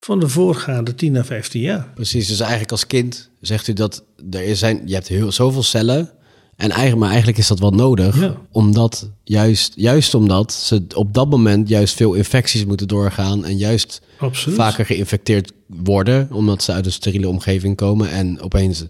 van 0.00 0.20
de 0.20 0.28
voorgaande 0.28 0.94
10 0.94 1.16
à 1.16 1.24
15 1.24 1.60
jaar. 1.60 1.88
Precies, 1.94 2.28
dus 2.28 2.40
eigenlijk 2.40 2.70
als 2.70 2.86
kind 2.86 3.30
zegt 3.40 3.68
u 3.68 3.72
dat 3.72 4.04
er 4.30 4.56
zijn, 4.56 4.82
je 4.84 4.94
hebt 4.94 5.08
heel, 5.08 5.32
zoveel 5.32 5.62
cellen. 5.62 6.10
En 6.56 6.70
eigenlijk, 6.70 6.98
maar 6.98 7.08
eigenlijk 7.08 7.38
is 7.38 7.46
dat 7.46 7.58
wel 7.58 7.70
nodig, 7.70 8.34
omdat 8.50 9.10
juist, 9.24 9.72
juist 9.76 10.14
omdat 10.14 10.52
ze 10.52 10.84
op 10.94 11.14
dat 11.14 11.30
moment 11.30 11.68
juist 11.68 11.94
veel 11.94 12.14
infecties 12.14 12.64
moeten 12.64 12.88
doorgaan 12.88 13.44
en 13.44 13.56
juist 13.56 14.00
vaker 14.30 14.86
geïnfecteerd 14.86 15.52
worden, 15.66 16.28
omdat 16.32 16.62
ze 16.62 16.72
uit 16.72 16.86
een 16.86 16.92
steriele 16.92 17.28
omgeving 17.28 17.76
komen 17.76 18.10
en 18.10 18.40
opeens 18.40 18.84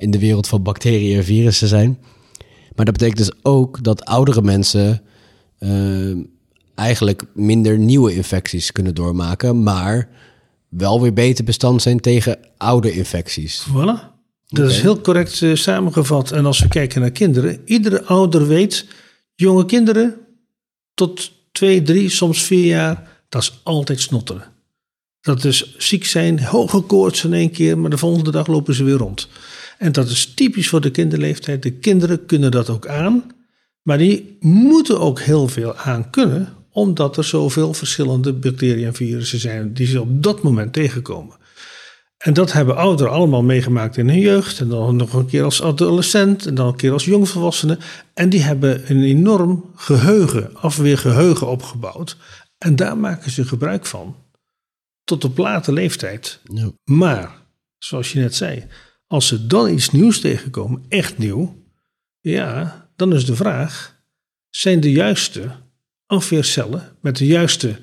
in 0.00 0.10
de 0.10 0.18
wereld 0.18 0.46
van 0.46 0.62
bacteriën 0.62 1.16
en 1.16 1.24
virussen 1.24 1.68
zijn. 1.68 1.98
Maar 2.74 2.84
dat 2.84 2.94
betekent 2.94 3.18
dus 3.18 3.32
ook 3.42 3.82
dat 3.82 4.04
oudere 4.04 4.42
mensen 4.42 5.02
uh, 5.58 6.16
eigenlijk 6.74 7.22
minder 7.34 7.78
nieuwe 7.78 8.14
infecties 8.14 8.72
kunnen 8.72 8.94
doormaken, 8.94 9.62
maar 9.62 10.08
wel 10.68 11.00
weer 11.00 11.12
beter 11.12 11.44
bestand 11.44 11.82
zijn 11.82 12.00
tegen 12.00 12.38
oude 12.56 12.92
infecties. 12.92 13.66
Voilà. 13.68 14.08
Dat 14.46 14.70
is 14.70 14.80
heel 14.80 15.00
correct 15.00 15.40
uh, 15.40 15.54
samengevat. 15.54 16.30
En 16.30 16.46
als 16.46 16.58
we 16.58 16.68
kijken 16.68 17.00
naar 17.00 17.10
kinderen, 17.10 17.60
iedere 17.64 18.04
ouder 18.04 18.46
weet, 18.46 18.86
jonge 19.34 19.64
kinderen 19.64 20.16
tot 20.94 21.32
twee, 21.52 21.82
drie, 21.82 22.08
soms 22.08 22.42
vier 22.42 22.66
jaar, 22.66 23.22
dat 23.28 23.42
is 23.42 23.60
altijd 23.62 24.00
snotteren. 24.00 24.44
Dat 25.20 25.44
is 25.44 25.76
ziek 25.78 26.04
zijn, 26.04 26.40
hoge 26.44 26.80
koorts 26.80 27.24
in 27.24 27.32
één 27.32 27.50
keer, 27.50 27.78
maar 27.78 27.90
de 27.90 27.98
volgende 27.98 28.30
dag 28.30 28.46
lopen 28.46 28.74
ze 28.74 28.84
weer 28.84 28.96
rond. 28.96 29.28
En 29.80 29.92
dat 29.92 30.08
is 30.08 30.34
typisch 30.34 30.68
voor 30.68 30.80
de 30.80 30.90
kinderleeftijd. 30.90 31.62
De 31.62 31.70
kinderen 31.70 32.26
kunnen 32.26 32.50
dat 32.50 32.68
ook 32.68 32.86
aan. 32.86 33.32
Maar 33.82 33.98
die 33.98 34.36
moeten 34.40 35.00
ook 35.00 35.20
heel 35.20 35.48
veel 35.48 35.76
aan 35.76 36.10
kunnen, 36.10 36.48
omdat 36.70 37.16
er 37.16 37.24
zoveel 37.24 37.74
verschillende 37.74 38.32
bacteriën 38.32 38.86
en 38.86 38.94
virussen 38.94 39.38
zijn 39.38 39.72
die 39.72 39.86
ze 39.86 40.00
op 40.00 40.22
dat 40.22 40.42
moment 40.42 40.72
tegenkomen. 40.72 41.36
En 42.16 42.32
dat 42.32 42.52
hebben 42.52 42.76
ouderen 42.76 43.12
allemaal 43.12 43.42
meegemaakt 43.42 43.96
in 43.96 44.08
hun 44.08 44.20
jeugd. 44.20 44.60
En 44.60 44.68
dan 44.68 44.96
nog 44.96 45.12
een 45.12 45.26
keer 45.26 45.44
als 45.44 45.62
adolescent. 45.62 46.46
En 46.46 46.54
dan 46.54 46.66
een 46.66 46.76
keer 46.76 46.92
als 46.92 47.04
jongvolwassene. 47.04 47.78
En 48.14 48.28
die 48.28 48.42
hebben 48.42 48.90
een 48.90 49.02
enorm 49.02 49.70
geheugen, 49.74 50.56
afweergeheugen 50.56 51.48
opgebouwd. 51.48 52.16
En 52.58 52.76
daar 52.76 52.96
maken 52.96 53.30
ze 53.30 53.44
gebruik 53.44 53.86
van. 53.86 54.16
Tot 55.04 55.24
op 55.24 55.38
late 55.38 55.72
leeftijd. 55.72 56.40
Ja. 56.44 56.70
Maar, 56.84 57.30
zoals 57.78 58.12
je 58.12 58.18
net 58.18 58.34
zei. 58.34 58.66
Als 59.10 59.26
ze 59.26 59.46
dan 59.46 59.70
iets 59.70 59.90
nieuws 59.90 60.20
tegenkomen, 60.20 60.84
echt 60.88 61.18
nieuw. 61.18 61.56
Ja, 62.20 62.88
dan 62.96 63.14
is 63.14 63.24
de 63.24 63.36
vraag: 63.36 63.96
zijn 64.50 64.80
de 64.80 64.92
juiste 64.92 65.50
afweercellen 66.06 66.96
met 67.00 67.16
de 67.16 67.26
juiste 67.26 67.78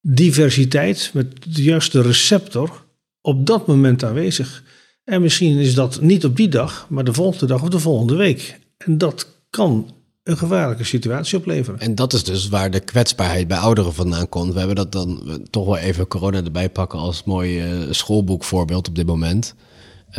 diversiteit, 0.00 1.10
met 1.14 1.54
de 1.54 1.62
juiste 1.62 2.02
receptor 2.02 2.84
op 3.20 3.46
dat 3.46 3.66
moment 3.66 4.04
aanwezig. 4.04 4.62
En 5.04 5.22
misschien 5.22 5.58
is 5.58 5.74
dat 5.74 6.00
niet 6.00 6.24
op 6.24 6.36
die 6.36 6.48
dag, 6.48 6.86
maar 6.88 7.04
de 7.04 7.12
volgende 7.12 7.46
dag 7.46 7.62
of 7.62 7.68
de 7.68 7.78
volgende 7.78 8.14
week. 8.14 8.58
En 8.76 8.98
dat 8.98 9.26
kan 9.50 9.94
een 10.22 10.36
gevaarlijke 10.36 10.84
situatie 10.84 11.38
opleveren. 11.38 11.80
En 11.80 11.94
dat 11.94 12.12
is 12.12 12.24
dus 12.24 12.48
waar 12.48 12.70
de 12.70 12.80
kwetsbaarheid 12.80 13.48
bij 13.48 13.58
ouderen 13.58 13.94
vandaan 13.94 14.28
komt. 14.28 14.52
We 14.52 14.58
hebben 14.58 14.76
dat 14.76 14.92
dan 14.92 15.46
toch 15.50 15.66
wel 15.66 15.76
even 15.76 16.06
corona 16.06 16.44
erbij 16.44 16.70
pakken 16.70 16.98
als 16.98 17.24
mooi 17.24 17.82
uh, 17.82 17.92
schoolboekvoorbeeld 17.92 18.88
op 18.88 18.94
dit 18.94 19.06
moment. 19.06 19.54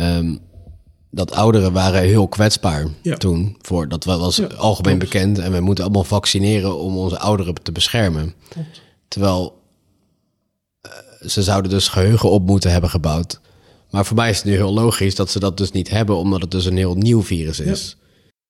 Um, 0.00 0.40
dat 1.10 1.32
ouderen 1.32 1.72
waren 1.72 2.02
heel 2.02 2.28
kwetsbaar 2.28 2.86
ja. 3.02 3.16
toen. 3.16 3.56
Voor, 3.60 3.88
dat 3.88 4.04
was 4.04 4.48
algemeen 4.56 4.98
bekend. 4.98 5.38
En 5.38 5.52
we 5.52 5.60
moeten 5.60 5.84
allemaal 5.84 6.04
vaccineren 6.04 6.78
om 6.78 6.96
onze 6.96 7.18
ouderen 7.18 7.54
te 7.62 7.72
beschermen. 7.72 8.34
Terwijl 9.08 9.62
uh, 10.86 11.28
ze 11.28 11.42
zouden 11.42 11.70
dus 11.70 11.88
geheugen 11.88 12.30
op 12.30 12.46
moeten 12.46 12.70
hebben 12.70 12.90
gebouwd. 12.90 13.40
Maar 13.90 14.06
voor 14.06 14.16
mij 14.16 14.30
is 14.30 14.36
het 14.36 14.44
nu 14.44 14.52
heel 14.52 14.72
logisch 14.72 15.14
dat 15.14 15.30
ze 15.30 15.38
dat 15.38 15.56
dus 15.56 15.70
niet 15.70 15.90
hebben, 15.90 16.16
omdat 16.16 16.40
het 16.40 16.50
dus 16.50 16.64
een 16.64 16.76
heel 16.76 16.94
nieuw 16.94 17.22
virus 17.22 17.60
is. 17.60 17.96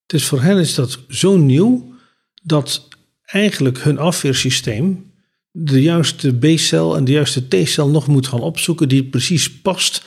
Dus 0.07 0.25
voor 0.25 0.43
hen 0.43 0.59
is 0.59 0.75
dat 0.75 0.99
zo 1.09 1.37
nieuw 1.37 1.95
dat 2.43 2.89
eigenlijk 3.25 3.79
hun 3.79 3.99
afweersysteem 3.99 5.13
de 5.51 5.83
juiste 5.83 6.39
B-cel 6.39 6.97
en 6.97 7.05
de 7.05 7.13
juiste 7.13 7.49
T-cel 7.49 7.89
nog 7.89 8.07
moet 8.07 8.27
gaan 8.27 8.41
opzoeken 8.41 8.89
die 8.89 9.05
precies 9.05 9.61
past 9.61 10.03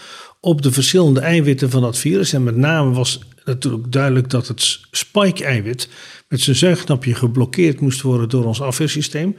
op 0.46 0.62
de 0.62 0.72
verschillende 0.72 1.20
eiwitten 1.20 1.70
van 1.70 1.82
dat 1.82 1.98
virus. 1.98 2.34
En 2.34 2.44
met 2.44 2.56
name 2.56 2.92
was 2.92 3.20
natuurlijk 3.46 3.92
duidelijk 3.92 4.30
dat 4.30 4.48
het 4.48 4.80
spike-eiwit 4.92 5.90
met 6.28 6.42
zijn 6.42 6.56
zuignapje 6.56 7.16
geblokkeerd 7.16 7.80
moest 7.80 8.02
worden 8.02 8.30
door 8.30 8.46
ons 8.46 8.62
afweersysteem. 8.62 9.36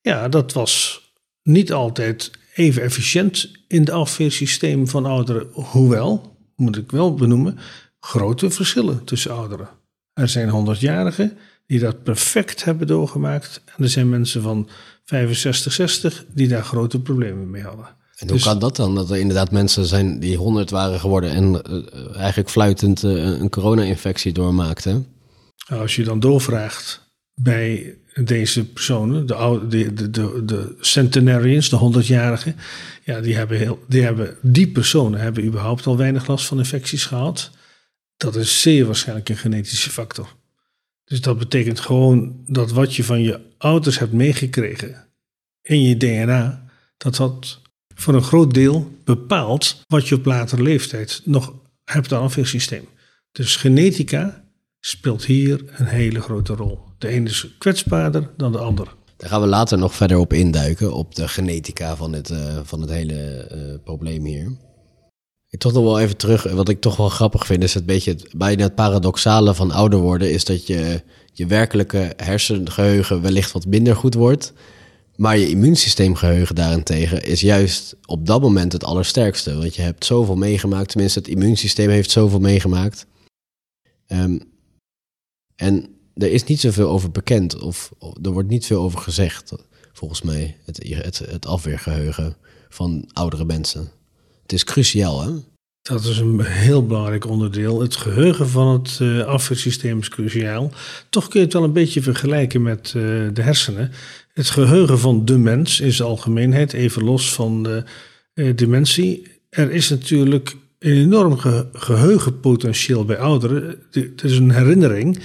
Ja, 0.00 0.28
dat 0.28 0.52
was 0.52 1.02
niet 1.42 1.72
altijd 1.72 2.30
even 2.54 2.82
efficiënt 2.82 3.50
in 3.68 3.84
de 3.84 3.92
afweersysteem 3.92 4.88
van 4.88 5.06
ouderen. 5.06 5.46
Hoewel, 5.52 6.36
moet 6.56 6.76
ik 6.76 6.90
wel 6.90 7.14
benoemen, 7.14 7.58
grote 8.00 8.50
verschillen 8.50 9.04
tussen 9.04 9.30
ouderen. 9.30 9.68
Er 10.12 10.28
zijn 10.28 10.50
100-jarigen 10.50 11.38
die 11.66 11.78
dat 11.78 12.02
perfect 12.02 12.64
hebben 12.64 12.86
doorgemaakt. 12.86 13.62
En 13.76 13.84
er 13.84 13.90
zijn 13.90 14.08
mensen 14.08 14.42
van 14.42 14.68
65, 15.04 15.72
60 15.72 16.24
die 16.34 16.48
daar 16.48 16.64
grote 16.64 17.00
problemen 17.00 17.50
mee 17.50 17.62
hadden. 17.62 18.00
En 18.22 18.28
hoe 18.28 18.36
dus- 18.36 18.46
kan 18.46 18.58
dat 18.58 18.76
dan? 18.76 18.94
Dat 18.94 19.10
er 19.10 19.16
inderdaad 19.16 19.50
mensen 19.50 19.84
zijn 19.84 20.20
die 20.20 20.36
100 20.36 20.70
waren 20.70 21.00
geworden 21.00 21.30
en 21.30 21.62
uh, 21.70 22.16
eigenlijk 22.16 22.50
fluitend 22.50 23.02
uh, 23.02 23.24
een 23.24 23.50
corona-infectie 23.50 24.32
doormaakten? 24.32 25.06
Nou, 25.68 25.82
als 25.82 25.96
je 25.96 26.04
dan 26.04 26.20
doorvraagt 26.20 27.10
bij 27.34 27.96
deze 28.14 28.64
personen, 28.64 29.26
de, 29.26 29.34
oude, 29.34 29.66
de, 29.66 29.92
de, 29.92 30.10
de, 30.10 30.42
de 30.44 30.76
centenarians, 30.80 31.68
de 31.68 31.92
100-jarigen, 31.92 32.56
ja, 33.04 33.20
die 33.20 33.36
hebben, 33.36 33.58
heel, 33.58 33.78
die 33.88 34.02
hebben, 34.02 34.36
die 34.42 34.68
personen 34.68 35.20
hebben 35.20 35.44
überhaupt 35.44 35.86
al 35.86 35.96
weinig 35.96 36.26
last 36.26 36.46
van 36.46 36.58
infecties 36.58 37.04
gehad. 37.04 37.50
Dat 38.16 38.36
is 38.36 38.60
zeer 38.60 38.86
waarschijnlijk 38.86 39.28
een 39.28 39.36
genetische 39.36 39.90
factor. 39.90 40.34
Dus 41.04 41.20
dat 41.20 41.38
betekent 41.38 41.80
gewoon 41.80 42.44
dat 42.46 42.70
wat 42.70 42.94
je 42.94 43.04
van 43.04 43.22
je 43.22 43.40
ouders 43.58 43.98
hebt 43.98 44.12
meegekregen 44.12 45.06
in 45.62 45.82
je 45.82 45.96
DNA, 45.96 46.64
dat 46.96 47.16
dat 47.16 47.61
voor 48.02 48.14
een 48.14 48.22
groot 48.22 48.54
deel 48.54 48.90
bepaalt 49.04 49.84
wat 49.86 50.08
je 50.08 50.14
op 50.14 50.24
latere 50.24 50.62
leeftijd 50.62 51.20
nog 51.24 51.52
hebt 51.84 52.12
aan 52.12 52.22
afweersysteem. 52.22 52.84
Dus 53.32 53.56
genetica 53.56 54.44
speelt 54.80 55.24
hier 55.24 55.64
een 55.76 55.86
hele 55.86 56.20
grote 56.20 56.54
rol. 56.54 56.78
De 56.98 57.08
ene 57.08 57.28
is 57.28 57.46
kwetsbaarder 57.58 58.30
dan 58.36 58.52
de 58.52 58.58
ander. 58.58 58.94
Daar 59.16 59.28
gaan 59.28 59.40
we 59.40 59.46
later 59.46 59.78
nog 59.78 59.94
verder 59.94 60.18
op 60.18 60.32
induiken, 60.32 60.94
op 60.94 61.14
de 61.14 61.28
genetica 61.28 61.96
van 61.96 62.12
het, 62.12 62.30
uh, 62.30 62.58
van 62.62 62.80
het 62.80 62.90
hele 62.90 63.48
uh, 63.52 63.84
probleem 63.84 64.24
hier. 64.24 64.56
Ik 65.48 65.58
toch 65.58 65.72
nog 65.72 65.84
wel 65.84 66.00
even 66.00 66.16
terug, 66.16 66.42
wat 66.42 66.68
ik 66.68 66.80
toch 66.80 66.96
wel 66.96 67.08
grappig 67.08 67.46
vind, 67.46 67.62
is 67.62 67.74
het 67.74 67.86
beetje 67.86 68.10
het, 68.10 68.28
bijna 68.36 68.62
het 68.62 68.74
paradoxale 68.74 69.54
van 69.54 69.70
ouder 69.70 69.98
worden, 69.98 70.32
is 70.32 70.44
dat 70.44 70.66
je 70.66 71.02
je 71.32 71.46
werkelijke 71.46 72.12
hersengeheugen 72.16 73.22
wellicht 73.22 73.52
wat 73.52 73.66
minder 73.66 73.96
goed 73.96 74.14
wordt. 74.14 74.52
Maar 75.22 75.38
je 75.38 75.48
immuunsysteemgeheugen 75.48 76.54
daarentegen 76.54 77.24
is 77.24 77.40
juist 77.40 77.96
op 78.06 78.26
dat 78.26 78.40
moment 78.40 78.72
het 78.72 78.84
allersterkste. 78.84 79.56
Want 79.56 79.74
je 79.74 79.82
hebt 79.82 80.04
zoveel 80.04 80.36
meegemaakt, 80.36 80.88
tenminste 80.88 81.18
het 81.18 81.28
immuunsysteem 81.28 81.90
heeft 81.90 82.10
zoveel 82.10 82.40
meegemaakt. 82.40 83.06
Um, 84.06 84.40
en 85.56 85.96
er 86.14 86.32
is 86.32 86.44
niet 86.44 86.60
zoveel 86.60 86.88
over 86.88 87.10
bekend, 87.10 87.60
of, 87.60 87.92
er 88.22 88.30
wordt 88.30 88.48
niet 88.48 88.66
veel 88.66 88.82
over 88.82 88.98
gezegd, 88.98 89.52
volgens 89.92 90.22
mij, 90.22 90.56
het, 90.64 90.82
het, 90.86 91.18
het 91.18 91.46
afweergeheugen 91.46 92.36
van 92.68 93.10
oudere 93.12 93.44
mensen. 93.44 93.90
Het 94.42 94.52
is 94.52 94.64
cruciaal, 94.64 95.22
hè? 95.22 95.32
Dat 95.82 96.04
is 96.04 96.18
een 96.18 96.40
heel 96.44 96.86
belangrijk 96.86 97.26
onderdeel. 97.26 97.80
Het 97.80 97.96
geheugen 97.96 98.48
van 98.48 98.68
het 98.72 98.98
uh, 99.02 99.24
afweersysteem 99.24 99.98
is 99.98 100.08
cruciaal. 100.08 100.72
Toch 101.08 101.28
kun 101.28 101.40
je 101.40 101.44
het 101.44 101.54
wel 101.54 101.64
een 101.64 101.72
beetje 101.72 102.02
vergelijken 102.02 102.62
met 102.62 102.92
uh, 102.96 103.02
de 103.32 103.42
hersenen. 103.42 103.92
Het 104.32 104.50
geheugen 104.50 104.98
van 104.98 105.24
de 105.24 105.38
mens 105.38 105.80
in 105.80 105.92
zijn 105.92 106.08
algemeenheid, 106.08 106.72
even 106.72 107.04
los 107.04 107.32
van 107.32 107.62
de 107.62 107.84
uh, 108.34 108.56
dementie. 108.56 109.26
Er 109.50 109.70
is 109.70 109.88
natuurlijk 109.88 110.56
een 110.78 110.96
enorm 110.96 111.38
ge 111.38 111.68
geheugenpotentieel 111.72 113.04
bij 113.04 113.18
ouderen. 113.18 113.78
Het 113.90 114.22
is 114.24 114.36
een 114.36 114.50
herinnering 114.50 115.18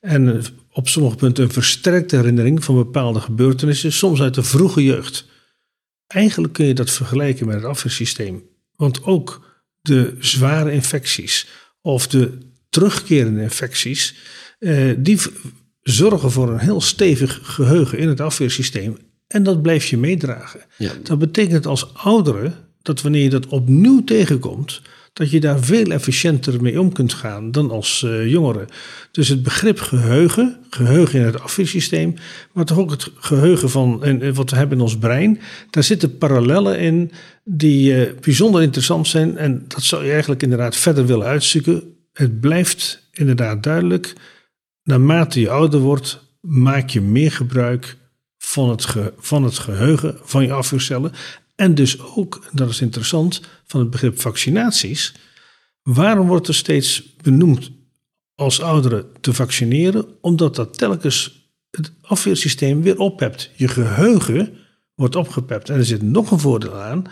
en 0.00 0.42
op 0.72 0.88
sommige 0.88 1.16
punten 1.16 1.44
een 1.44 1.52
versterkte 1.52 2.16
herinnering 2.16 2.64
van 2.64 2.74
bepaalde 2.74 3.20
gebeurtenissen, 3.20 3.92
soms 3.92 4.20
uit 4.20 4.34
de 4.34 4.42
vroege 4.42 4.84
jeugd. 4.84 5.26
Eigenlijk 6.06 6.52
kun 6.52 6.66
je 6.66 6.74
dat 6.74 6.90
vergelijken 6.90 7.46
met 7.46 7.56
het 7.56 7.64
afweersysteem. 7.64 8.42
Want 8.76 9.04
ook 9.04 9.53
de 9.84 10.14
zware 10.18 10.72
infecties 10.72 11.46
of 11.80 12.06
de 12.06 12.38
terugkerende 12.68 13.42
infecties, 13.42 14.14
eh, 14.58 14.90
die 14.98 15.18
zorgen 15.82 16.30
voor 16.30 16.48
een 16.48 16.58
heel 16.58 16.80
stevig 16.80 17.40
geheugen 17.42 17.98
in 17.98 18.08
het 18.08 18.20
afweersysteem. 18.20 18.96
En 19.26 19.42
dat 19.42 19.62
blijf 19.62 19.86
je 19.86 19.96
meedragen. 19.96 20.60
Dat 21.02 21.18
betekent 21.18 21.66
als 21.66 21.94
ouderen 21.94 22.54
dat 22.82 23.02
wanneer 23.02 23.22
je 23.22 23.30
dat 23.30 23.46
opnieuw 23.46 24.04
tegenkomt, 24.04 24.82
dat 25.14 25.30
je 25.30 25.40
daar 25.40 25.60
veel 25.60 25.86
efficiënter 25.86 26.62
mee 26.62 26.80
om 26.80 26.92
kunt 26.92 27.12
gaan 27.12 27.50
dan 27.50 27.70
als 27.70 28.02
uh, 28.06 28.30
jongere. 28.30 28.64
Dus 29.10 29.28
het 29.28 29.42
begrip 29.42 29.80
geheugen, 29.80 30.58
geheugen 30.70 31.18
in 31.18 31.24
het 31.24 31.40
afweersysteem, 31.40 32.14
maar 32.52 32.64
toch 32.64 32.78
ook 32.78 32.90
het 32.90 33.10
geheugen 33.14 33.70
van 33.70 34.04
en, 34.04 34.34
wat 34.34 34.50
we 34.50 34.56
hebben 34.56 34.76
in 34.76 34.82
ons 34.82 34.98
brein, 34.98 35.40
daar 35.70 35.82
zitten 35.82 36.18
parallellen 36.18 36.78
in 36.78 37.10
die 37.44 37.92
uh, 37.92 38.12
bijzonder 38.20 38.62
interessant 38.62 39.08
zijn. 39.08 39.36
En 39.36 39.64
dat 39.68 39.82
zou 39.82 40.04
je 40.04 40.10
eigenlijk 40.10 40.42
inderdaad 40.42 40.76
verder 40.76 41.06
willen 41.06 41.26
uitzoeken. 41.26 41.82
Het 42.12 42.40
blijft 42.40 43.08
inderdaad 43.12 43.62
duidelijk, 43.62 44.12
naarmate 44.82 45.40
je 45.40 45.50
ouder 45.50 45.80
wordt, 45.80 46.36
maak 46.40 46.88
je 46.90 47.00
meer 47.00 47.32
gebruik 47.32 47.96
van 48.38 48.70
het, 48.70 48.86
van 49.18 49.44
het 49.44 49.58
geheugen 49.58 50.18
van 50.22 50.42
je 50.42 50.52
afweercellen. 50.52 51.12
En 51.54 51.74
dus 51.74 52.00
ook, 52.00 52.48
dat 52.52 52.68
is 52.68 52.80
interessant, 52.80 53.40
van 53.66 53.80
het 53.80 53.90
begrip 53.90 54.20
vaccinaties. 54.20 55.14
Waarom 55.82 56.26
wordt 56.26 56.48
er 56.48 56.54
steeds 56.54 57.14
benoemd 57.22 57.70
als 58.34 58.60
ouderen 58.60 59.06
te 59.20 59.32
vaccineren? 59.32 60.06
Omdat 60.20 60.56
dat 60.56 60.78
telkens 60.78 61.48
het 61.70 61.92
afweersysteem 62.00 62.82
weer 62.82 62.98
ophebt. 62.98 63.50
Je 63.56 63.68
geheugen 63.68 64.58
wordt 64.94 65.16
opgepept. 65.16 65.70
En 65.70 65.76
er 65.76 65.84
zit 65.84 66.02
nog 66.02 66.30
een 66.30 66.38
voordeel 66.38 66.74
aan. 66.80 67.04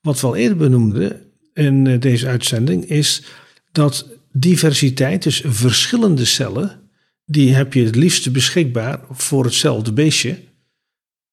Wat 0.00 0.20
we 0.20 0.26
al 0.26 0.36
eerder 0.36 0.56
benoemden 0.56 1.32
in 1.52 1.86
eh, 1.86 2.00
deze 2.00 2.26
uitzending, 2.26 2.84
is 2.84 3.22
dat 3.72 4.06
diversiteit, 4.32 5.22
dus 5.22 5.42
verschillende 5.46 6.24
cellen, 6.24 6.90
die 7.24 7.54
heb 7.54 7.74
je 7.74 7.84
het 7.84 7.96
liefste 7.96 8.30
beschikbaar 8.30 9.00
voor 9.10 9.44
hetzelfde 9.44 9.92
beestje. 9.92 10.38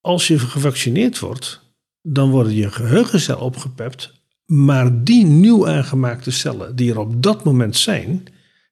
Als 0.00 0.26
je 0.26 0.38
gevaccineerd 0.38 1.18
wordt, 1.18 1.69
dan 2.02 2.30
worden 2.30 2.54
je 2.54 2.70
geheugencellen 2.70 3.42
opgepept. 3.42 4.12
Maar 4.46 5.04
die 5.04 5.24
nieuw 5.24 5.68
aangemaakte 5.68 6.30
cellen 6.30 6.76
die 6.76 6.90
er 6.90 6.98
op 6.98 7.22
dat 7.22 7.44
moment 7.44 7.76
zijn, 7.76 8.24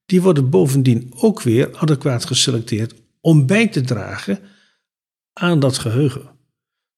die 0.07 0.23
worden 0.23 0.51
bovendien 0.51 1.13
ook 1.17 1.43
weer 1.43 1.77
adequaat 1.77 2.25
geselecteerd 2.25 2.95
om 3.21 3.47
bij 3.47 3.69
te 3.69 3.81
dragen 3.81 4.39
aan 5.33 5.61
dat 5.61 5.79
geheugen. 5.79 6.37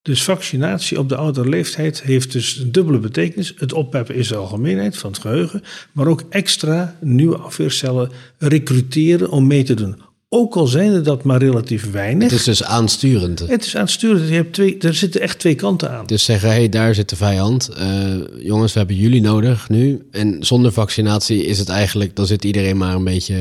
Dus 0.02 0.22
vaccinatie 0.22 0.98
op 0.98 1.08
de 1.08 1.16
oudere 1.16 1.48
leeftijd 1.48 2.02
heeft 2.02 2.32
dus 2.32 2.56
een 2.56 2.72
dubbele 2.72 2.98
betekenis. 2.98 3.54
Het 3.56 3.72
oppeppen 3.72 4.14
is 4.14 4.28
de 4.28 4.36
algemeenheid 4.36 4.98
van 4.98 5.10
het 5.10 5.20
geheugen, 5.20 5.62
maar 5.92 6.06
ook 6.06 6.24
extra 6.28 6.98
nieuwe 7.00 7.36
afweercellen 7.36 8.10
recruteren 8.38 9.30
om 9.30 9.46
mee 9.46 9.62
te 9.62 9.74
doen. 9.74 10.02
Ook 10.32 10.54
al 10.56 10.66
zijn 10.66 10.92
er 10.92 11.02
dat 11.02 11.24
maar 11.24 11.38
relatief 11.38 11.90
weinig. 11.90 12.30
Het 12.30 12.38
is 12.38 12.44
dus 12.44 12.64
aansturend. 12.64 13.38
Het 13.38 13.64
is 13.64 13.76
aansturend. 13.76 14.28
Je 14.28 14.34
hebt 14.34 14.52
twee, 14.52 14.78
er 14.78 14.94
zitten 14.94 15.20
echt 15.20 15.38
twee 15.38 15.54
kanten 15.54 15.90
aan. 15.90 16.06
Dus 16.06 16.24
zeggen, 16.24 16.48
hé, 16.48 16.54
hey, 16.54 16.68
daar 16.68 16.94
zit 16.94 17.08
de 17.08 17.16
vijand. 17.16 17.70
Uh, 17.78 18.44
jongens, 18.44 18.72
we 18.72 18.78
hebben 18.78 18.96
jullie 18.96 19.20
nodig 19.20 19.68
nu. 19.68 20.06
En 20.10 20.36
zonder 20.44 20.72
vaccinatie 20.72 21.44
is 21.44 21.58
het 21.58 21.68
eigenlijk... 21.68 22.16
dan 22.16 22.26
zit 22.26 22.44
iedereen 22.44 22.76
maar 22.76 22.94
een 22.94 23.04
beetje 23.04 23.36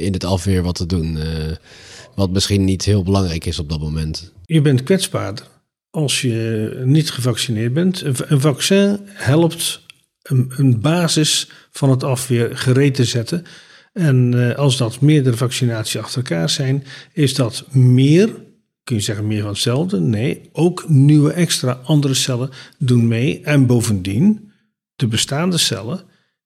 in 0.00 0.12
het 0.12 0.24
afweer 0.24 0.62
wat 0.62 0.74
te 0.74 0.86
doen. 0.86 1.16
Uh, 1.16 1.24
wat 2.14 2.30
misschien 2.30 2.64
niet 2.64 2.84
heel 2.84 3.02
belangrijk 3.02 3.46
is 3.46 3.58
op 3.58 3.68
dat 3.68 3.80
moment. 3.80 4.32
Je 4.44 4.60
bent 4.60 4.82
kwetsbaarder 4.82 5.44
als 5.90 6.20
je 6.20 6.82
niet 6.84 7.10
gevaccineerd 7.10 7.72
bent. 7.72 8.02
Een 8.04 8.40
vaccin 8.40 8.98
helpt 9.04 9.80
een, 10.22 10.52
een 10.56 10.80
basis 10.80 11.48
van 11.70 11.90
het 11.90 12.04
afweer 12.04 12.56
gereed 12.56 12.94
te 12.94 13.04
zetten. 13.04 13.44
En 13.94 14.48
eh, 14.50 14.56
als 14.56 14.76
dat 14.76 15.00
meerdere 15.00 15.36
vaccinaties 15.36 15.96
achter 16.00 16.16
elkaar 16.16 16.50
zijn, 16.50 16.84
is 17.12 17.34
dat 17.34 17.64
meer, 17.70 18.28
kun 18.84 18.96
je 18.96 19.02
zeggen 19.02 19.26
meer 19.26 19.40
van 19.40 19.50
hetzelfde? 19.50 20.00
Nee, 20.00 20.48
ook 20.52 20.88
nieuwe 20.88 21.32
extra 21.32 21.72
andere 21.72 22.14
cellen 22.14 22.50
doen 22.78 23.08
mee. 23.08 23.40
En 23.40 23.66
bovendien, 23.66 24.52
de 24.96 25.06
bestaande 25.06 25.58
cellen 25.58 26.00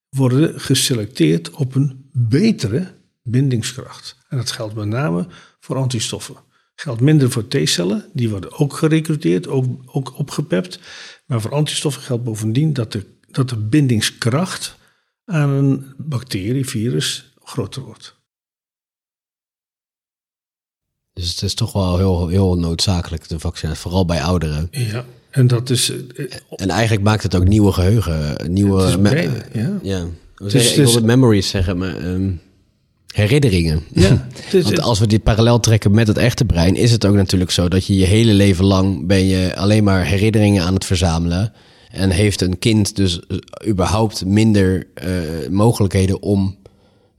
worden 0.09 0.61
geselecteerd 0.61 1.51
op 1.51 1.75
een 1.75 2.11
betere 2.13 2.87
bindingskracht. 3.23 4.17
En 4.29 4.37
dat 4.37 4.51
geldt 4.51 4.75
met 4.75 4.89
name 4.89 5.27
voor 5.61 5.77
antistoffen. 5.77 6.37
Geldt 6.75 7.01
minder 7.01 7.31
voor 7.31 7.49
T-cellen, 7.49 8.05
die 8.13 8.29
worden 8.31 8.59
ook 8.59 8.73
gerecruiteerd, 8.73 9.49
ook, 9.49 9.67
ook 9.87 10.19
opgepept. 10.19 10.81
Maar 11.27 11.41
voor 11.41 11.55
antistoffen 11.55 12.03
geldt 12.03 12.25
bovendien 12.25 12.73
dat 12.73 12.93
de, 12.93 13.05
dat 13.31 13.49
de 13.49 13.57
bindingskracht 13.57 14.77
aan 15.25 15.51
een 15.51 15.95
bacterie, 15.97 16.67
virus, 16.67 17.28
groter 17.49 17.83
wordt. 17.83 18.17
Dus 21.13 21.31
het 21.31 21.43
is 21.43 21.55
toch 21.55 21.73
wel 21.73 21.97
heel, 21.97 22.29
heel 22.29 22.59
noodzakelijk, 22.59 23.29
de 23.29 23.39
vaccinatie, 23.39 23.81
vooral 23.81 24.05
bij 24.05 24.23
ouderen. 24.23 24.69
Ja, 24.71 25.05
en 25.31 25.47
dat 25.47 25.71
is. 25.71 25.91
eh, 25.91 26.25
En 26.49 26.71
eigenlijk 26.71 27.03
maakt 27.03 27.23
het 27.23 27.35
ook 27.35 27.45
nieuwe 27.49 27.73
geheugen, 27.73 28.37
nieuwe... 28.53 28.81
Het 28.81 28.89
is 28.89 28.97
me- 28.97 29.11
beide, 29.11 29.45
ja. 29.53 29.79
ja. 29.83 30.07
Dus- 30.37 30.55
ik 30.55 30.61
dus- 30.63 30.75
wilde 30.75 31.07
memories 31.07 31.49
zeggen, 31.49 31.79
maar 31.79 31.97
ehm, 31.97 32.33
herinneringen. 33.07 33.83
Ja, 33.93 34.27
het 34.51 34.63
Want 34.63 34.81
als 34.81 34.99
we 34.99 35.07
die 35.07 35.19
parallel 35.19 35.61
trekken 35.61 35.91
met 35.91 36.07
het 36.07 36.19
echte 36.19 36.45
brein, 36.45 36.75
is 36.77 36.91
het 36.93 37.07
ook 37.07 37.15
natuurlijk 37.15 37.51
zo 37.51 37.69
dat 37.69 37.87
je 37.87 37.97
je 37.97 38.05
hele 38.07 38.33
leven 38.33 38.65
lang 38.65 39.07
ben 39.07 39.25
je 39.25 39.57
alleen 39.57 39.85
maar 39.85 40.05
herinneringen 40.05 40.63
aan 40.65 40.75
het 40.75 40.85
verzamelen. 40.85 41.53
En 41.91 42.11
heeft 42.11 42.41
een 42.41 42.59
kind 42.59 42.97
dus 42.97 43.21
eh, 43.27 43.37
überhaupt 43.69 44.25
minder 44.25 44.87
eh, 44.95 45.11
mogelijkheden 45.51 46.23
om 46.23 46.57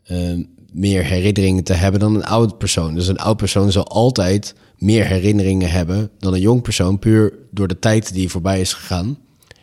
eh, 0.09 0.31
meer 0.71 1.03
herinneringen 1.03 1.63
te 1.63 1.73
hebben 1.73 1.99
dan 1.99 2.15
een 2.15 2.25
oud 2.25 2.57
persoon. 2.57 2.93
Dus 2.93 3.07
een 3.07 3.17
oud 3.17 3.37
persoon 3.37 3.71
zal 3.71 3.87
altijd 3.87 4.55
meer 4.77 5.05
herinneringen 5.05 5.71
hebben 5.71 6.09
dan 6.19 6.33
een 6.33 6.41
jong 6.41 6.61
persoon, 6.61 6.99
puur 6.99 7.33
door 7.51 7.67
de 7.67 7.79
tijd 7.79 8.13
die 8.13 8.29
voorbij 8.29 8.59
is 8.59 8.73
gegaan. 8.73 9.17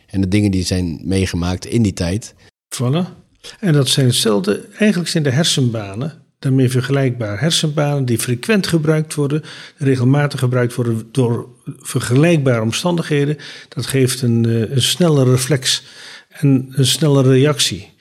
En 0.06 0.20
de 0.20 0.28
dingen 0.28 0.50
die 0.50 0.64
zijn 0.64 1.00
meegemaakt 1.04 1.66
in 1.66 1.82
die 1.82 1.92
tijd. 1.92 2.34
Voilà. 2.74 3.24
En 3.60 3.72
dat 3.72 3.88
zijn 3.88 4.06
hetzelfde, 4.06 4.68
eigenlijk 4.78 5.10
zijn 5.10 5.22
de 5.22 5.30
hersenbanen 5.30 6.22
daarmee 6.38 6.70
vergelijkbaar. 6.70 7.40
Hersenbanen 7.40 8.04
die 8.04 8.18
frequent 8.18 8.66
gebruikt 8.66 9.14
worden, 9.14 9.42
regelmatig 9.76 10.40
gebruikt 10.40 10.74
worden 10.74 11.08
door 11.12 11.48
vergelijkbare 11.64 12.62
omstandigheden. 12.62 13.36
Dat 13.68 13.86
geeft 13.86 14.22
een, 14.22 14.44
eh, 14.46 14.70
een 14.70 14.82
snelle 14.82 15.24
reflex 15.24 15.82
en 16.28 16.66
een 16.70 16.86
snelle 16.86 17.22
reactie. 17.22 17.94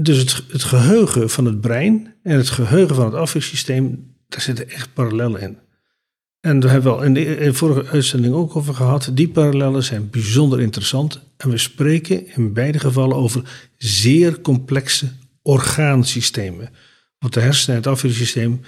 Dus 0.00 0.18
het, 0.18 0.42
het 0.48 0.62
geheugen 0.62 1.30
van 1.30 1.44
het 1.44 1.60
brein 1.60 2.14
en 2.22 2.36
het 2.36 2.48
geheugen 2.48 2.94
van 2.94 3.04
het 3.04 3.14
afweersysteem, 3.14 4.14
daar 4.28 4.40
zitten 4.40 4.70
echt 4.70 4.92
parallellen 4.92 5.40
in. 5.40 5.58
En 6.40 6.60
daar 6.60 6.70
hebben 6.70 6.92
we 6.92 6.98
al 6.98 7.04
in 7.04 7.14
de 7.14 7.24
in 7.24 7.44
de 7.44 7.54
vorige 7.54 7.90
uitzending 7.90 8.34
ook 8.34 8.56
over 8.56 8.74
gehad. 8.74 9.10
Die 9.12 9.28
parallellen 9.28 9.84
zijn 9.84 10.10
bijzonder 10.10 10.60
interessant. 10.60 11.20
En 11.36 11.50
we 11.50 11.58
spreken 11.58 12.34
in 12.34 12.52
beide 12.52 12.78
gevallen 12.78 13.16
over 13.16 13.68
zeer 13.76 14.40
complexe 14.40 15.08
orgaansystemen. 15.42 16.70
Want 17.18 17.34
de 17.34 17.40
hersenen 17.40 17.76
en 17.76 17.82
het 17.82 17.92
afweersysteem 17.92 18.60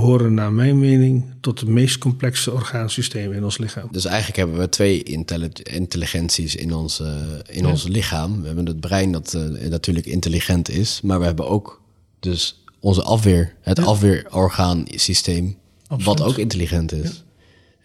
behoren 0.00 0.34
naar 0.34 0.52
mijn 0.52 0.78
mening 0.78 1.24
tot 1.40 1.58
de 1.58 1.66
meest 1.66 1.98
complexe 1.98 2.52
orgaansystemen 2.52 3.36
in 3.36 3.44
ons 3.44 3.58
lichaam. 3.58 3.88
Dus 3.90 4.04
eigenlijk 4.04 4.36
hebben 4.36 4.58
we 4.58 4.68
twee 4.68 5.02
intelli- 5.02 5.62
intelligenties 5.62 6.54
in 6.56 6.74
ons, 6.74 7.00
eh, 7.00 7.14
in 7.46 7.66
ons 7.66 7.82
lichaam. 7.88 8.40
We 8.40 8.46
hebben 8.46 8.66
het 8.66 8.80
brein 8.80 9.12
dat 9.12 9.34
eh, 9.34 9.68
natuurlijk 9.68 10.06
intelligent 10.06 10.68
is, 10.70 11.00
maar 11.00 11.18
we 11.18 11.24
hebben 11.24 11.48
ook 11.48 11.82
dus 12.20 12.62
onze 12.80 13.02
afweer, 13.02 13.54
het 13.60 13.78
afweerorgaansysteem, 13.78 15.56
wat 15.88 16.22
ook 16.22 16.36
intelligent 16.38 16.92
is. 16.92 17.24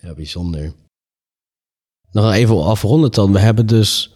Ja. 0.01 0.13
bijzonder. 0.13 0.73
Nog 2.11 2.33
even 2.33 2.63
afrondend 2.63 3.13
dan. 3.15 3.31
We 3.31 3.39
hebben 3.39 3.65
dus, 3.67 4.15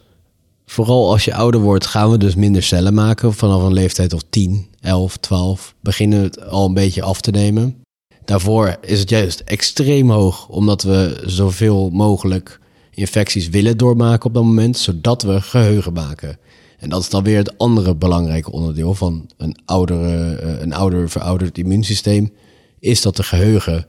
vooral 0.66 1.12
als 1.12 1.26
je 1.26 1.34
ouder 1.34 1.62
wordt, 1.62 1.86
gaan 1.86 2.12
we 2.12 2.18
dus 2.18 2.36
minder 2.36 2.64
cellen 2.64 2.94
maken. 2.94 3.34
Vanaf 3.34 3.62
een 3.64 3.74
leeftijd 3.74 4.14
of 4.14 4.22
10, 4.30 4.68
11, 4.80 5.18
12 5.18 5.76
beginnen 5.82 6.22
het 6.22 6.42
al 6.48 6.66
een 6.66 6.74
beetje 6.74 7.02
af 7.02 7.22
te 7.22 7.32
nemen. 7.32 7.82
Daarvoor 8.28 8.78
is 8.82 9.00
het 9.00 9.10
juist 9.10 9.40
extreem 9.40 10.10
hoog, 10.12 10.48
omdat 10.48 10.84
we 10.84 11.22
zoveel 11.26 11.90
mogelijk 11.90 12.60
infecties 12.92 13.50
willen 13.50 13.78
doormaken 13.78 14.26
op 14.26 14.34
dat 14.34 14.44
moment, 14.44 14.78
zodat 14.78 15.22
we 15.22 15.42
geheugen 15.42 15.94
maken. 15.94 16.40
En 16.78 16.90
dat 16.90 17.02
is 17.02 17.10
dan 17.10 17.24
weer 17.24 17.38
het 17.38 17.58
andere 17.58 17.96
belangrijke 17.96 18.52
onderdeel 18.52 18.94
van 18.94 19.30
een, 19.38 19.58
oudere, 19.66 20.36
eh, 20.36 20.62
een 20.62 20.74
ouder 20.74 21.10
verouderd 21.10 21.58
immuunsysteem, 21.58 22.34
is 22.80 23.02
dat 23.02 23.16
de 23.16 23.24
geheugen 23.24 23.88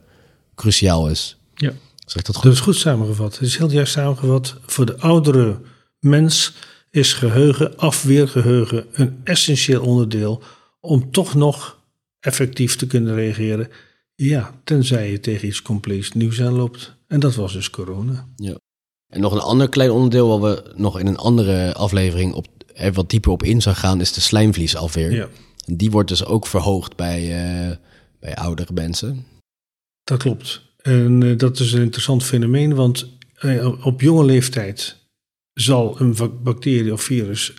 cruciaal 0.54 1.08
is. 1.08 1.38
Ja. 1.54 1.72
Zeg 2.06 2.22
dat 2.22 2.34
goed? 2.34 2.44
Dat 2.44 2.52
is 2.52 2.60
goed 2.60 2.76
samengevat. 2.76 3.32
Het 3.32 3.48
is 3.48 3.56
heel 3.56 3.70
juist 3.70 3.92
samengevat. 3.92 4.56
Voor 4.66 4.86
de 4.86 4.98
oudere 4.98 5.60
mens 6.00 6.54
is 6.90 7.12
geheugen, 7.12 7.76
afweergeheugen, 7.76 8.86
een 8.92 9.20
essentieel 9.24 9.82
onderdeel 9.82 10.42
om 10.80 11.10
toch 11.10 11.34
nog 11.34 11.78
effectief 12.20 12.76
te 12.76 12.86
kunnen 12.86 13.14
reageren. 13.14 13.68
Ja, 14.22 14.60
tenzij 14.64 15.10
je 15.10 15.20
tegen 15.20 15.48
iets 15.48 15.62
compleets 15.62 16.12
nieuws 16.12 16.42
aanloopt. 16.42 16.96
En 17.06 17.20
dat 17.20 17.34
was 17.34 17.52
dus 17.52 17.70
corona. 17.70 18.28
Ja. 18.36 18.58
En 19.12 19.20
nog 19.20 19.32
een 19.32 19.40
ander 19.40 19.68
klein 19.68 19.90
onderdeel 19.90 20.28
waar 20.28 20.54
we 20.54 20.72
nog 20.76 20.98
in 20.98 21.06
een 21.06 21.16
andere 21.16 21.74
aflevering 21.74 22.32
op, 22.32 22.46
even 22.74 22.94
wat 22.94 23.10
dieper 23.10 23.30
op 23.30 23.42
in 23.42 23.62
zou 23.62 23.76
gaan, 23.76 24.00
is 24.00 24.12
de 24.12 24.20
slijmvliesafweer. 24.20 25.12
Ja, 25.12 25.28
En 25.66 25.76
die 25.76 25.90
wordt 25.90 26.08
dus 26.08 26.24
ook 26.24 26.46
verhoogd 26.46 26.96
bij, 26.96 27.20
eh, 27.20 27.76
bij 28.20 28.36
oudere 28.36 28.72
mensen. 28.72 29.26
dat 30.04 30.18
klopt. 30.18 30.62
En 30.76 31.22
eh, 31.22 31.36
dat 31.36 31.58
is 31.58 31.72
een 31.72 31.82
interessant 31.82 32.24
fenomeen, 32.24 32.74
want 32.74 33.08
eh, 33.34 33.86
op 33.86 34.00
jonge 34.00 34.24
leeftijd 34.24 34.96
zal 35.52 36.00
een 36.00 36.16
bacterie 36.42 36.92
of 36.92 37.02
virus 37.02 37.54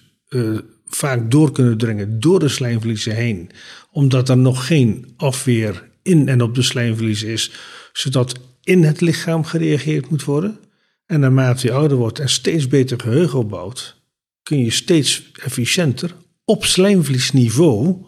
vaak 0.86 1.32
door 1.32 1.52
kunnen 1.52 1.78
dringen 1.78 2.20
door 2.20 2.40
de 2.40 2.48
slijmvliezen 2.48 3.16
heen, 3.16 3.50
omdat 3.92 4.30
er 4.30 4.38
nog 4.38 4.68
geen 4.68 5.14
afweer 5.18 5.89
in 6.10 6.28
en 6.28 6.42
op 6.42 6.56
de 6.56 6.62
slijmvlies 6.62 7.24
is, 7.24 7.52
zodat 7.94 8.40
in 8.64 8.84
het 8.84 9.02
lichaam 9.02 9.44
gereageerd 9.44 10.10
moet 10.10 10.24
worden. 10.24 10.60
En 11.06 11.20
naarmate 11.20 11.68
je 11.68 11.74
ouder 11.74 11.98
wordt 11.98 12.20
en 12.20 12.30
steeds 12.30 12.68
beter 12.68 13.00
geheugen 13.00 13.40
opbouwt, 13.40 13.96
kun 14.44 14.64
je 14.64 14.72
steeds 14.72 15.32
efficiënter 15.44 16.16
op 16.46 16.66
slijmvliesniveau 16.66 18.06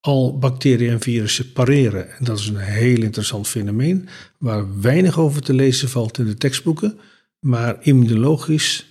al 0.00 0.38
bacteriën 0.38 0.90
en 0.90 1.00
virussen 1.00 1.52
pareren. 1.52 2.10
En 2.18 2.24
dat 2.24 2.38
is 2.38 2.46
een 2.46 2.56
heel 2.56 3.02
interessant 3.02 3.48
fenomeen 3.48 4.08
waar 4.38 4.80
weinig 4.80 5.18
over 5.18 5.42
te 5.42 5.54
lezen 5.54 5.88
valt 5.88 6.18
in 6.18 6.26
de 6.26 6.34
tekstboeken, 6.34 6.98
maar 7.38 7.76
immunologisch 7.80 8.86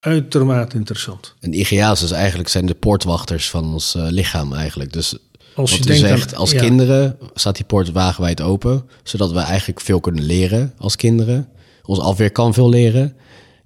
uitermate 0.00 0.76
interessant. 0.76 1.34
En 1.40 1.52
IGA's 1.52 2.00
dus 2.00 2.10
eigenlijk 2.10 2.48
zijn 2.48 2.66
de 2.66 2.74
poortwachters 2.74 3.50
van 3.50 3.72
ons 3.72 3.94
eh, 3.94 4.06
lichaam 4.10 4.52
eigenlijk. 4.52 4.92
Dus 4.92 5.16
Als 5.56 5.76
je 5.76 5.84
denkt 5.84 6.00
zegt, 6.00 6.32
aan- 6.32 6.40
als 6.40 6.50
ja. 6.50 6.60
kinderen 6.60 7.18
staat 7.34 7.56
die 7.56 7.64
poort 7.64 7.92
wagenwijd 7.92 8.40
open, 8.40 8.84
zodat 9.02 9.32
we 9.32 9.38
eigenlijk 9.38 9.80
veel 9.80 10.00
kunnen 10.00 10.24
leren 10.24 10.72
als 10.78 10.96
kinderen. 10.96 11.48
Ons 11.82 11.98
afweer 11.98 12.30
kan 12.32 12.54
veel 12.54 12.68
leren. 12.68 13.16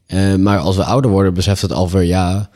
Eh, 0.07 0.35
maar 0.35 0.59
als 0.59 0.77
we 0.77 0.85
ouder 0.85 1.11
worden, 1.11 1.35
beseft 1.35 1.63
het 1.63 1.73
alweer, 1.73 2.03
ja, 2.03 2.51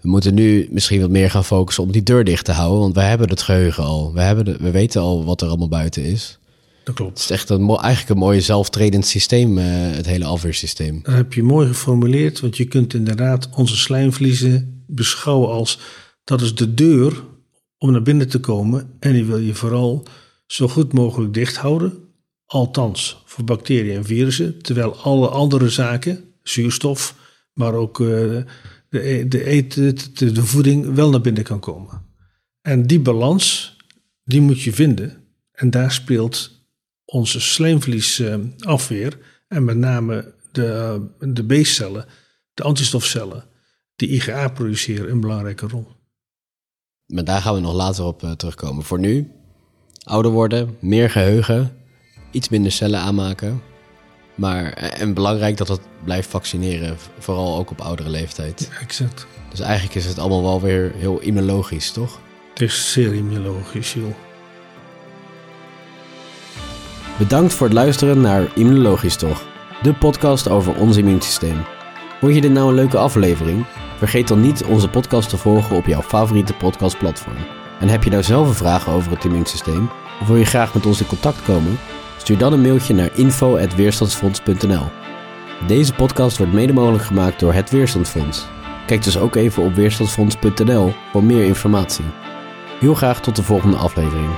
we 0.00 0.08
moeten 0.08 0.34
nu 0.34 0.68
misschien 0.70 1.00
wat 1.00 1.10
meer 1.10 1.30
gaan 1.30 1.44
focussen 1.44 1.82
om 1.82 1.92
die 1.92 2.02
deur 2.02 2.24
dicht 2.24 2.44
te 2.44 2.52
houden. 2.52 2.80
Want 2.80 2.94
we 2.94 3.00
hebben 3.00 3.28
het 3.28 3.42
geheugen 3.42 3.84
al. 3.84 4.12
We, 4.12 4.20
hebben 4.20 4.44
de, 4.44 4.56
we 4.60 4.70
weten 4.70 5.00
al 5.00 5.24
wat 5.24 5.42
er 5.42 5.48
allemaal 5.48 5.68
buiten 5.68 6.02
is. 6.04 6.38
Dat 6.84 6.94
klopt. 6.94 7.10
Het 7.10 7.30
is 7.30 7.30
echt 7.30 7.50
een, 7.50 7.68
eigenlijk 7.68 8.08
een 8.08 8.16
mooi 8.16 8.40
zelftredend 8.40 9.06
systeem, 9.06 9.58
eh, 9.58 9.64
het 9.68 10.06
hele 10.06 10.24
afweersysteem. 10.24 11.00
Dat 11.02 11.14
heb 11.14 11.32
je 11.32 11.42
mooi 11.42 11.66
geformuleerd, 11.66 12.40
want 12.40 12.56
je 12.56 12.64
kunt 12.64 12.94
inderdaad 12.94 13.48
onze 13.54 13.76
slijmvliezen 13.76 14.82
beschouwen 14.86 15.48
als 15.48 15.78
dat 16.24 16.40
is 16.40 16.54
de 16.54 16.74
deur 16.74 17.24
om 17.84 17.92
naar 17.92 18.02
binnen 18.02 18.28
te 18.28 18.40
komen 18.40 18.96
en 18.98 19.12
die 19.12 19.24
wil 19.24 19.38
je 19.38 19.54
vooral 19.54 20.06
zo 20.46 20.68
goed 20.68 20.92
mogelijk 20.92 21.34
dicht 21.34 21.56
houden. 21.56 21.92
Althans, 22.46 23.22
voor 23.24 23.44
bacteriën 23.44 23.96
en 23.96 24.04
virussen, 24.04 24.62
terwijl 24.62 24.96
alle 24.96 25.28
andere 25.28 25.68
zaken, 25.68 26.24
zuurstof, 26.42 27.16
maar 27.52 27.74
ook 27.74 28.00
eh, 28.00 28.06
de, 28.88 29.08
e- 29.08 29.28
de 29.28 29.44
eten, 29.44 29.96
de, 30.14 30.44
voeding, 30.44 30.94
wel 30.94 31.10
naar 31.10 31.20
binnen 31.20 31.42
kan 31.42 31.60
komen. 31.60 32.06
En 32.60 32.86
die 32.86 33.00
balans, 33.00 33.76
die 34.24 34.40
moet 34.40 34.62
je 34.62 34.72
vinden. 34.72 35.24
En 35.52 35.70
daar 35.70 35.92
speelt 35.92 36.66
onze 37.04 37.40
slijmvliesafweer 37.40 39.18
en 39.48 39.64
met 39.64 39.76
name 39.76 40.34
de, 40.52 41.00
de 41.20 41.44
B-cellen, 41.44 42.06
de 42.54 42.62
antistofcellen, 42.62 43.44
die 43.96 44.08
IgA 44.08 44.48
produceren, 44.48 45.10
een 45.10 45.20
belangrijke 45.20 45.66
rol. 45.66 46.02
Maar 47.06 47.24
daar 47.24 47.40
gaan 47.40 47.54
we 47.54 47.60
nog 47.60 47.74
later 47.74 48.04
op 48.04 48.22
eh, 48.22 48.30
terugkomen. 48.30 48.84
Voor 48.84 48.98
nu, 48.98 49.30
ouder 50.02 50.30
worden, 50.30 50.76
meer 50.80 51.10
geheugen, 51.10 51.76
iets 52.30 52.48
minder 52.48 52.72
cellen 52.72 53.00
aanmaken. 53.00 53.62
Maar, 54.34 54.72
en 54.72 55.14
belangrijk 55.14 55.56
dat 55.56 55.68
het 55.68 55.80
blijft 56.04 56.28
vaccineren, 56.28 56.96
vooral 57.18 57.58
ook 57.58 57.70
op 57.70 57.80
oudere 57.80 58.08
leeftijd. 58.08 58.70
Exact. 58.80 59.26
Dus 59.50 59.60
eigenlijk 59.60 59.94
is 59.94 60.04
het 60.04 60.18
allemaal 60.18 60.42
wel 60.42 60.60
weer 60.60 60.92
heel 60.94 61.20
immunologisch, 61.20 61.90
toch? 61.90 62.20
Het 62.50 62.60
is 62.60 62.92
zeer 62.92 63.14
immunologisch, 63.14 63.92
Jules. 63.92 64.14
Bedankt 67.18 67.52
voor 67.52 67.66
het 67.66 67.76
luisteren 67.76 68.20
naar 68.20 68.56
Immunologisch 68.56 69.16
Toch, 69.16 69.46
de 69.82 69.94
podcast 69.94 70.48
over 70.48 70.76
ons 70.76 70.96
immuunsysteem. 70.96 71.64
Vond 72.20 72.34
je 72.34 72.40
dit 72.40 72.52
nou 72.52 72.68
een 72.68 72.74
leuke 72.74 72.98
aflevering? 72.98 73.64
Vergeet 73.96 74.28
dan 74.28 74.40
niet 74.40 74.64
onze 74.64 74.88
podcast 74.88 75.28
te 75.28 75.36
volgen 75.36 75.76
op 75.76 75.86
jouw 75.86 76.02
favoriete 76.02 76.52
podcastplatform. 76.52 77.36
En 77.80 77.88
heb 77.88 78.04
je 78.04 78.10
nou 78.10 78.22
zelf 78.22 78.48
een 78.48 78.54
vraag 78.54 78.88
over 78.88 79.10
het 79.10 79.24
immuunsysteem? 79.24 79.90
Of 80.20 80.26
wil 80.26 80.36
je 80.36 80.44
graag 80.44 80.74
met 80.74 80.86
ons 80.86 81.00
in 81.00 81.06
contact 81.06 81.42
komen? 81.42 81.78
Stuur 82.16 82.38
dan 82.38 82.52
een 82.52 82.60
mailtje 82.60 82.94
naar 82.94 83.10
info.weerstandsfonds.nl. 83.14 84.86
Deze 85.66 85.94
podcast 85.94 86.36
wordt 86.38 86.52
mede 86.52 86.72
mogelijk 86.72 87.04
gemaakt 87.04 87.40
door 87.40 87.52
het 87.52 87.70
Weerstandsfonds. 87.70 88.46
Kijk 88.86 89.02
dus 89.02 89.18
ook 89.18 89.34
even 89.34 89.62
op 89.62 89.74
weerstandsfonds.nl 89.74 90.92
voor 91.12 91.24
meer 91.24 91.44
informatie. 91.44 92.04
Heel 92.80 92.94
graag 92.94 93.20
tot 93.20 93.36
de 93.36 93.42
volgende 93.42 93.76
aflevering. 93.76 94.30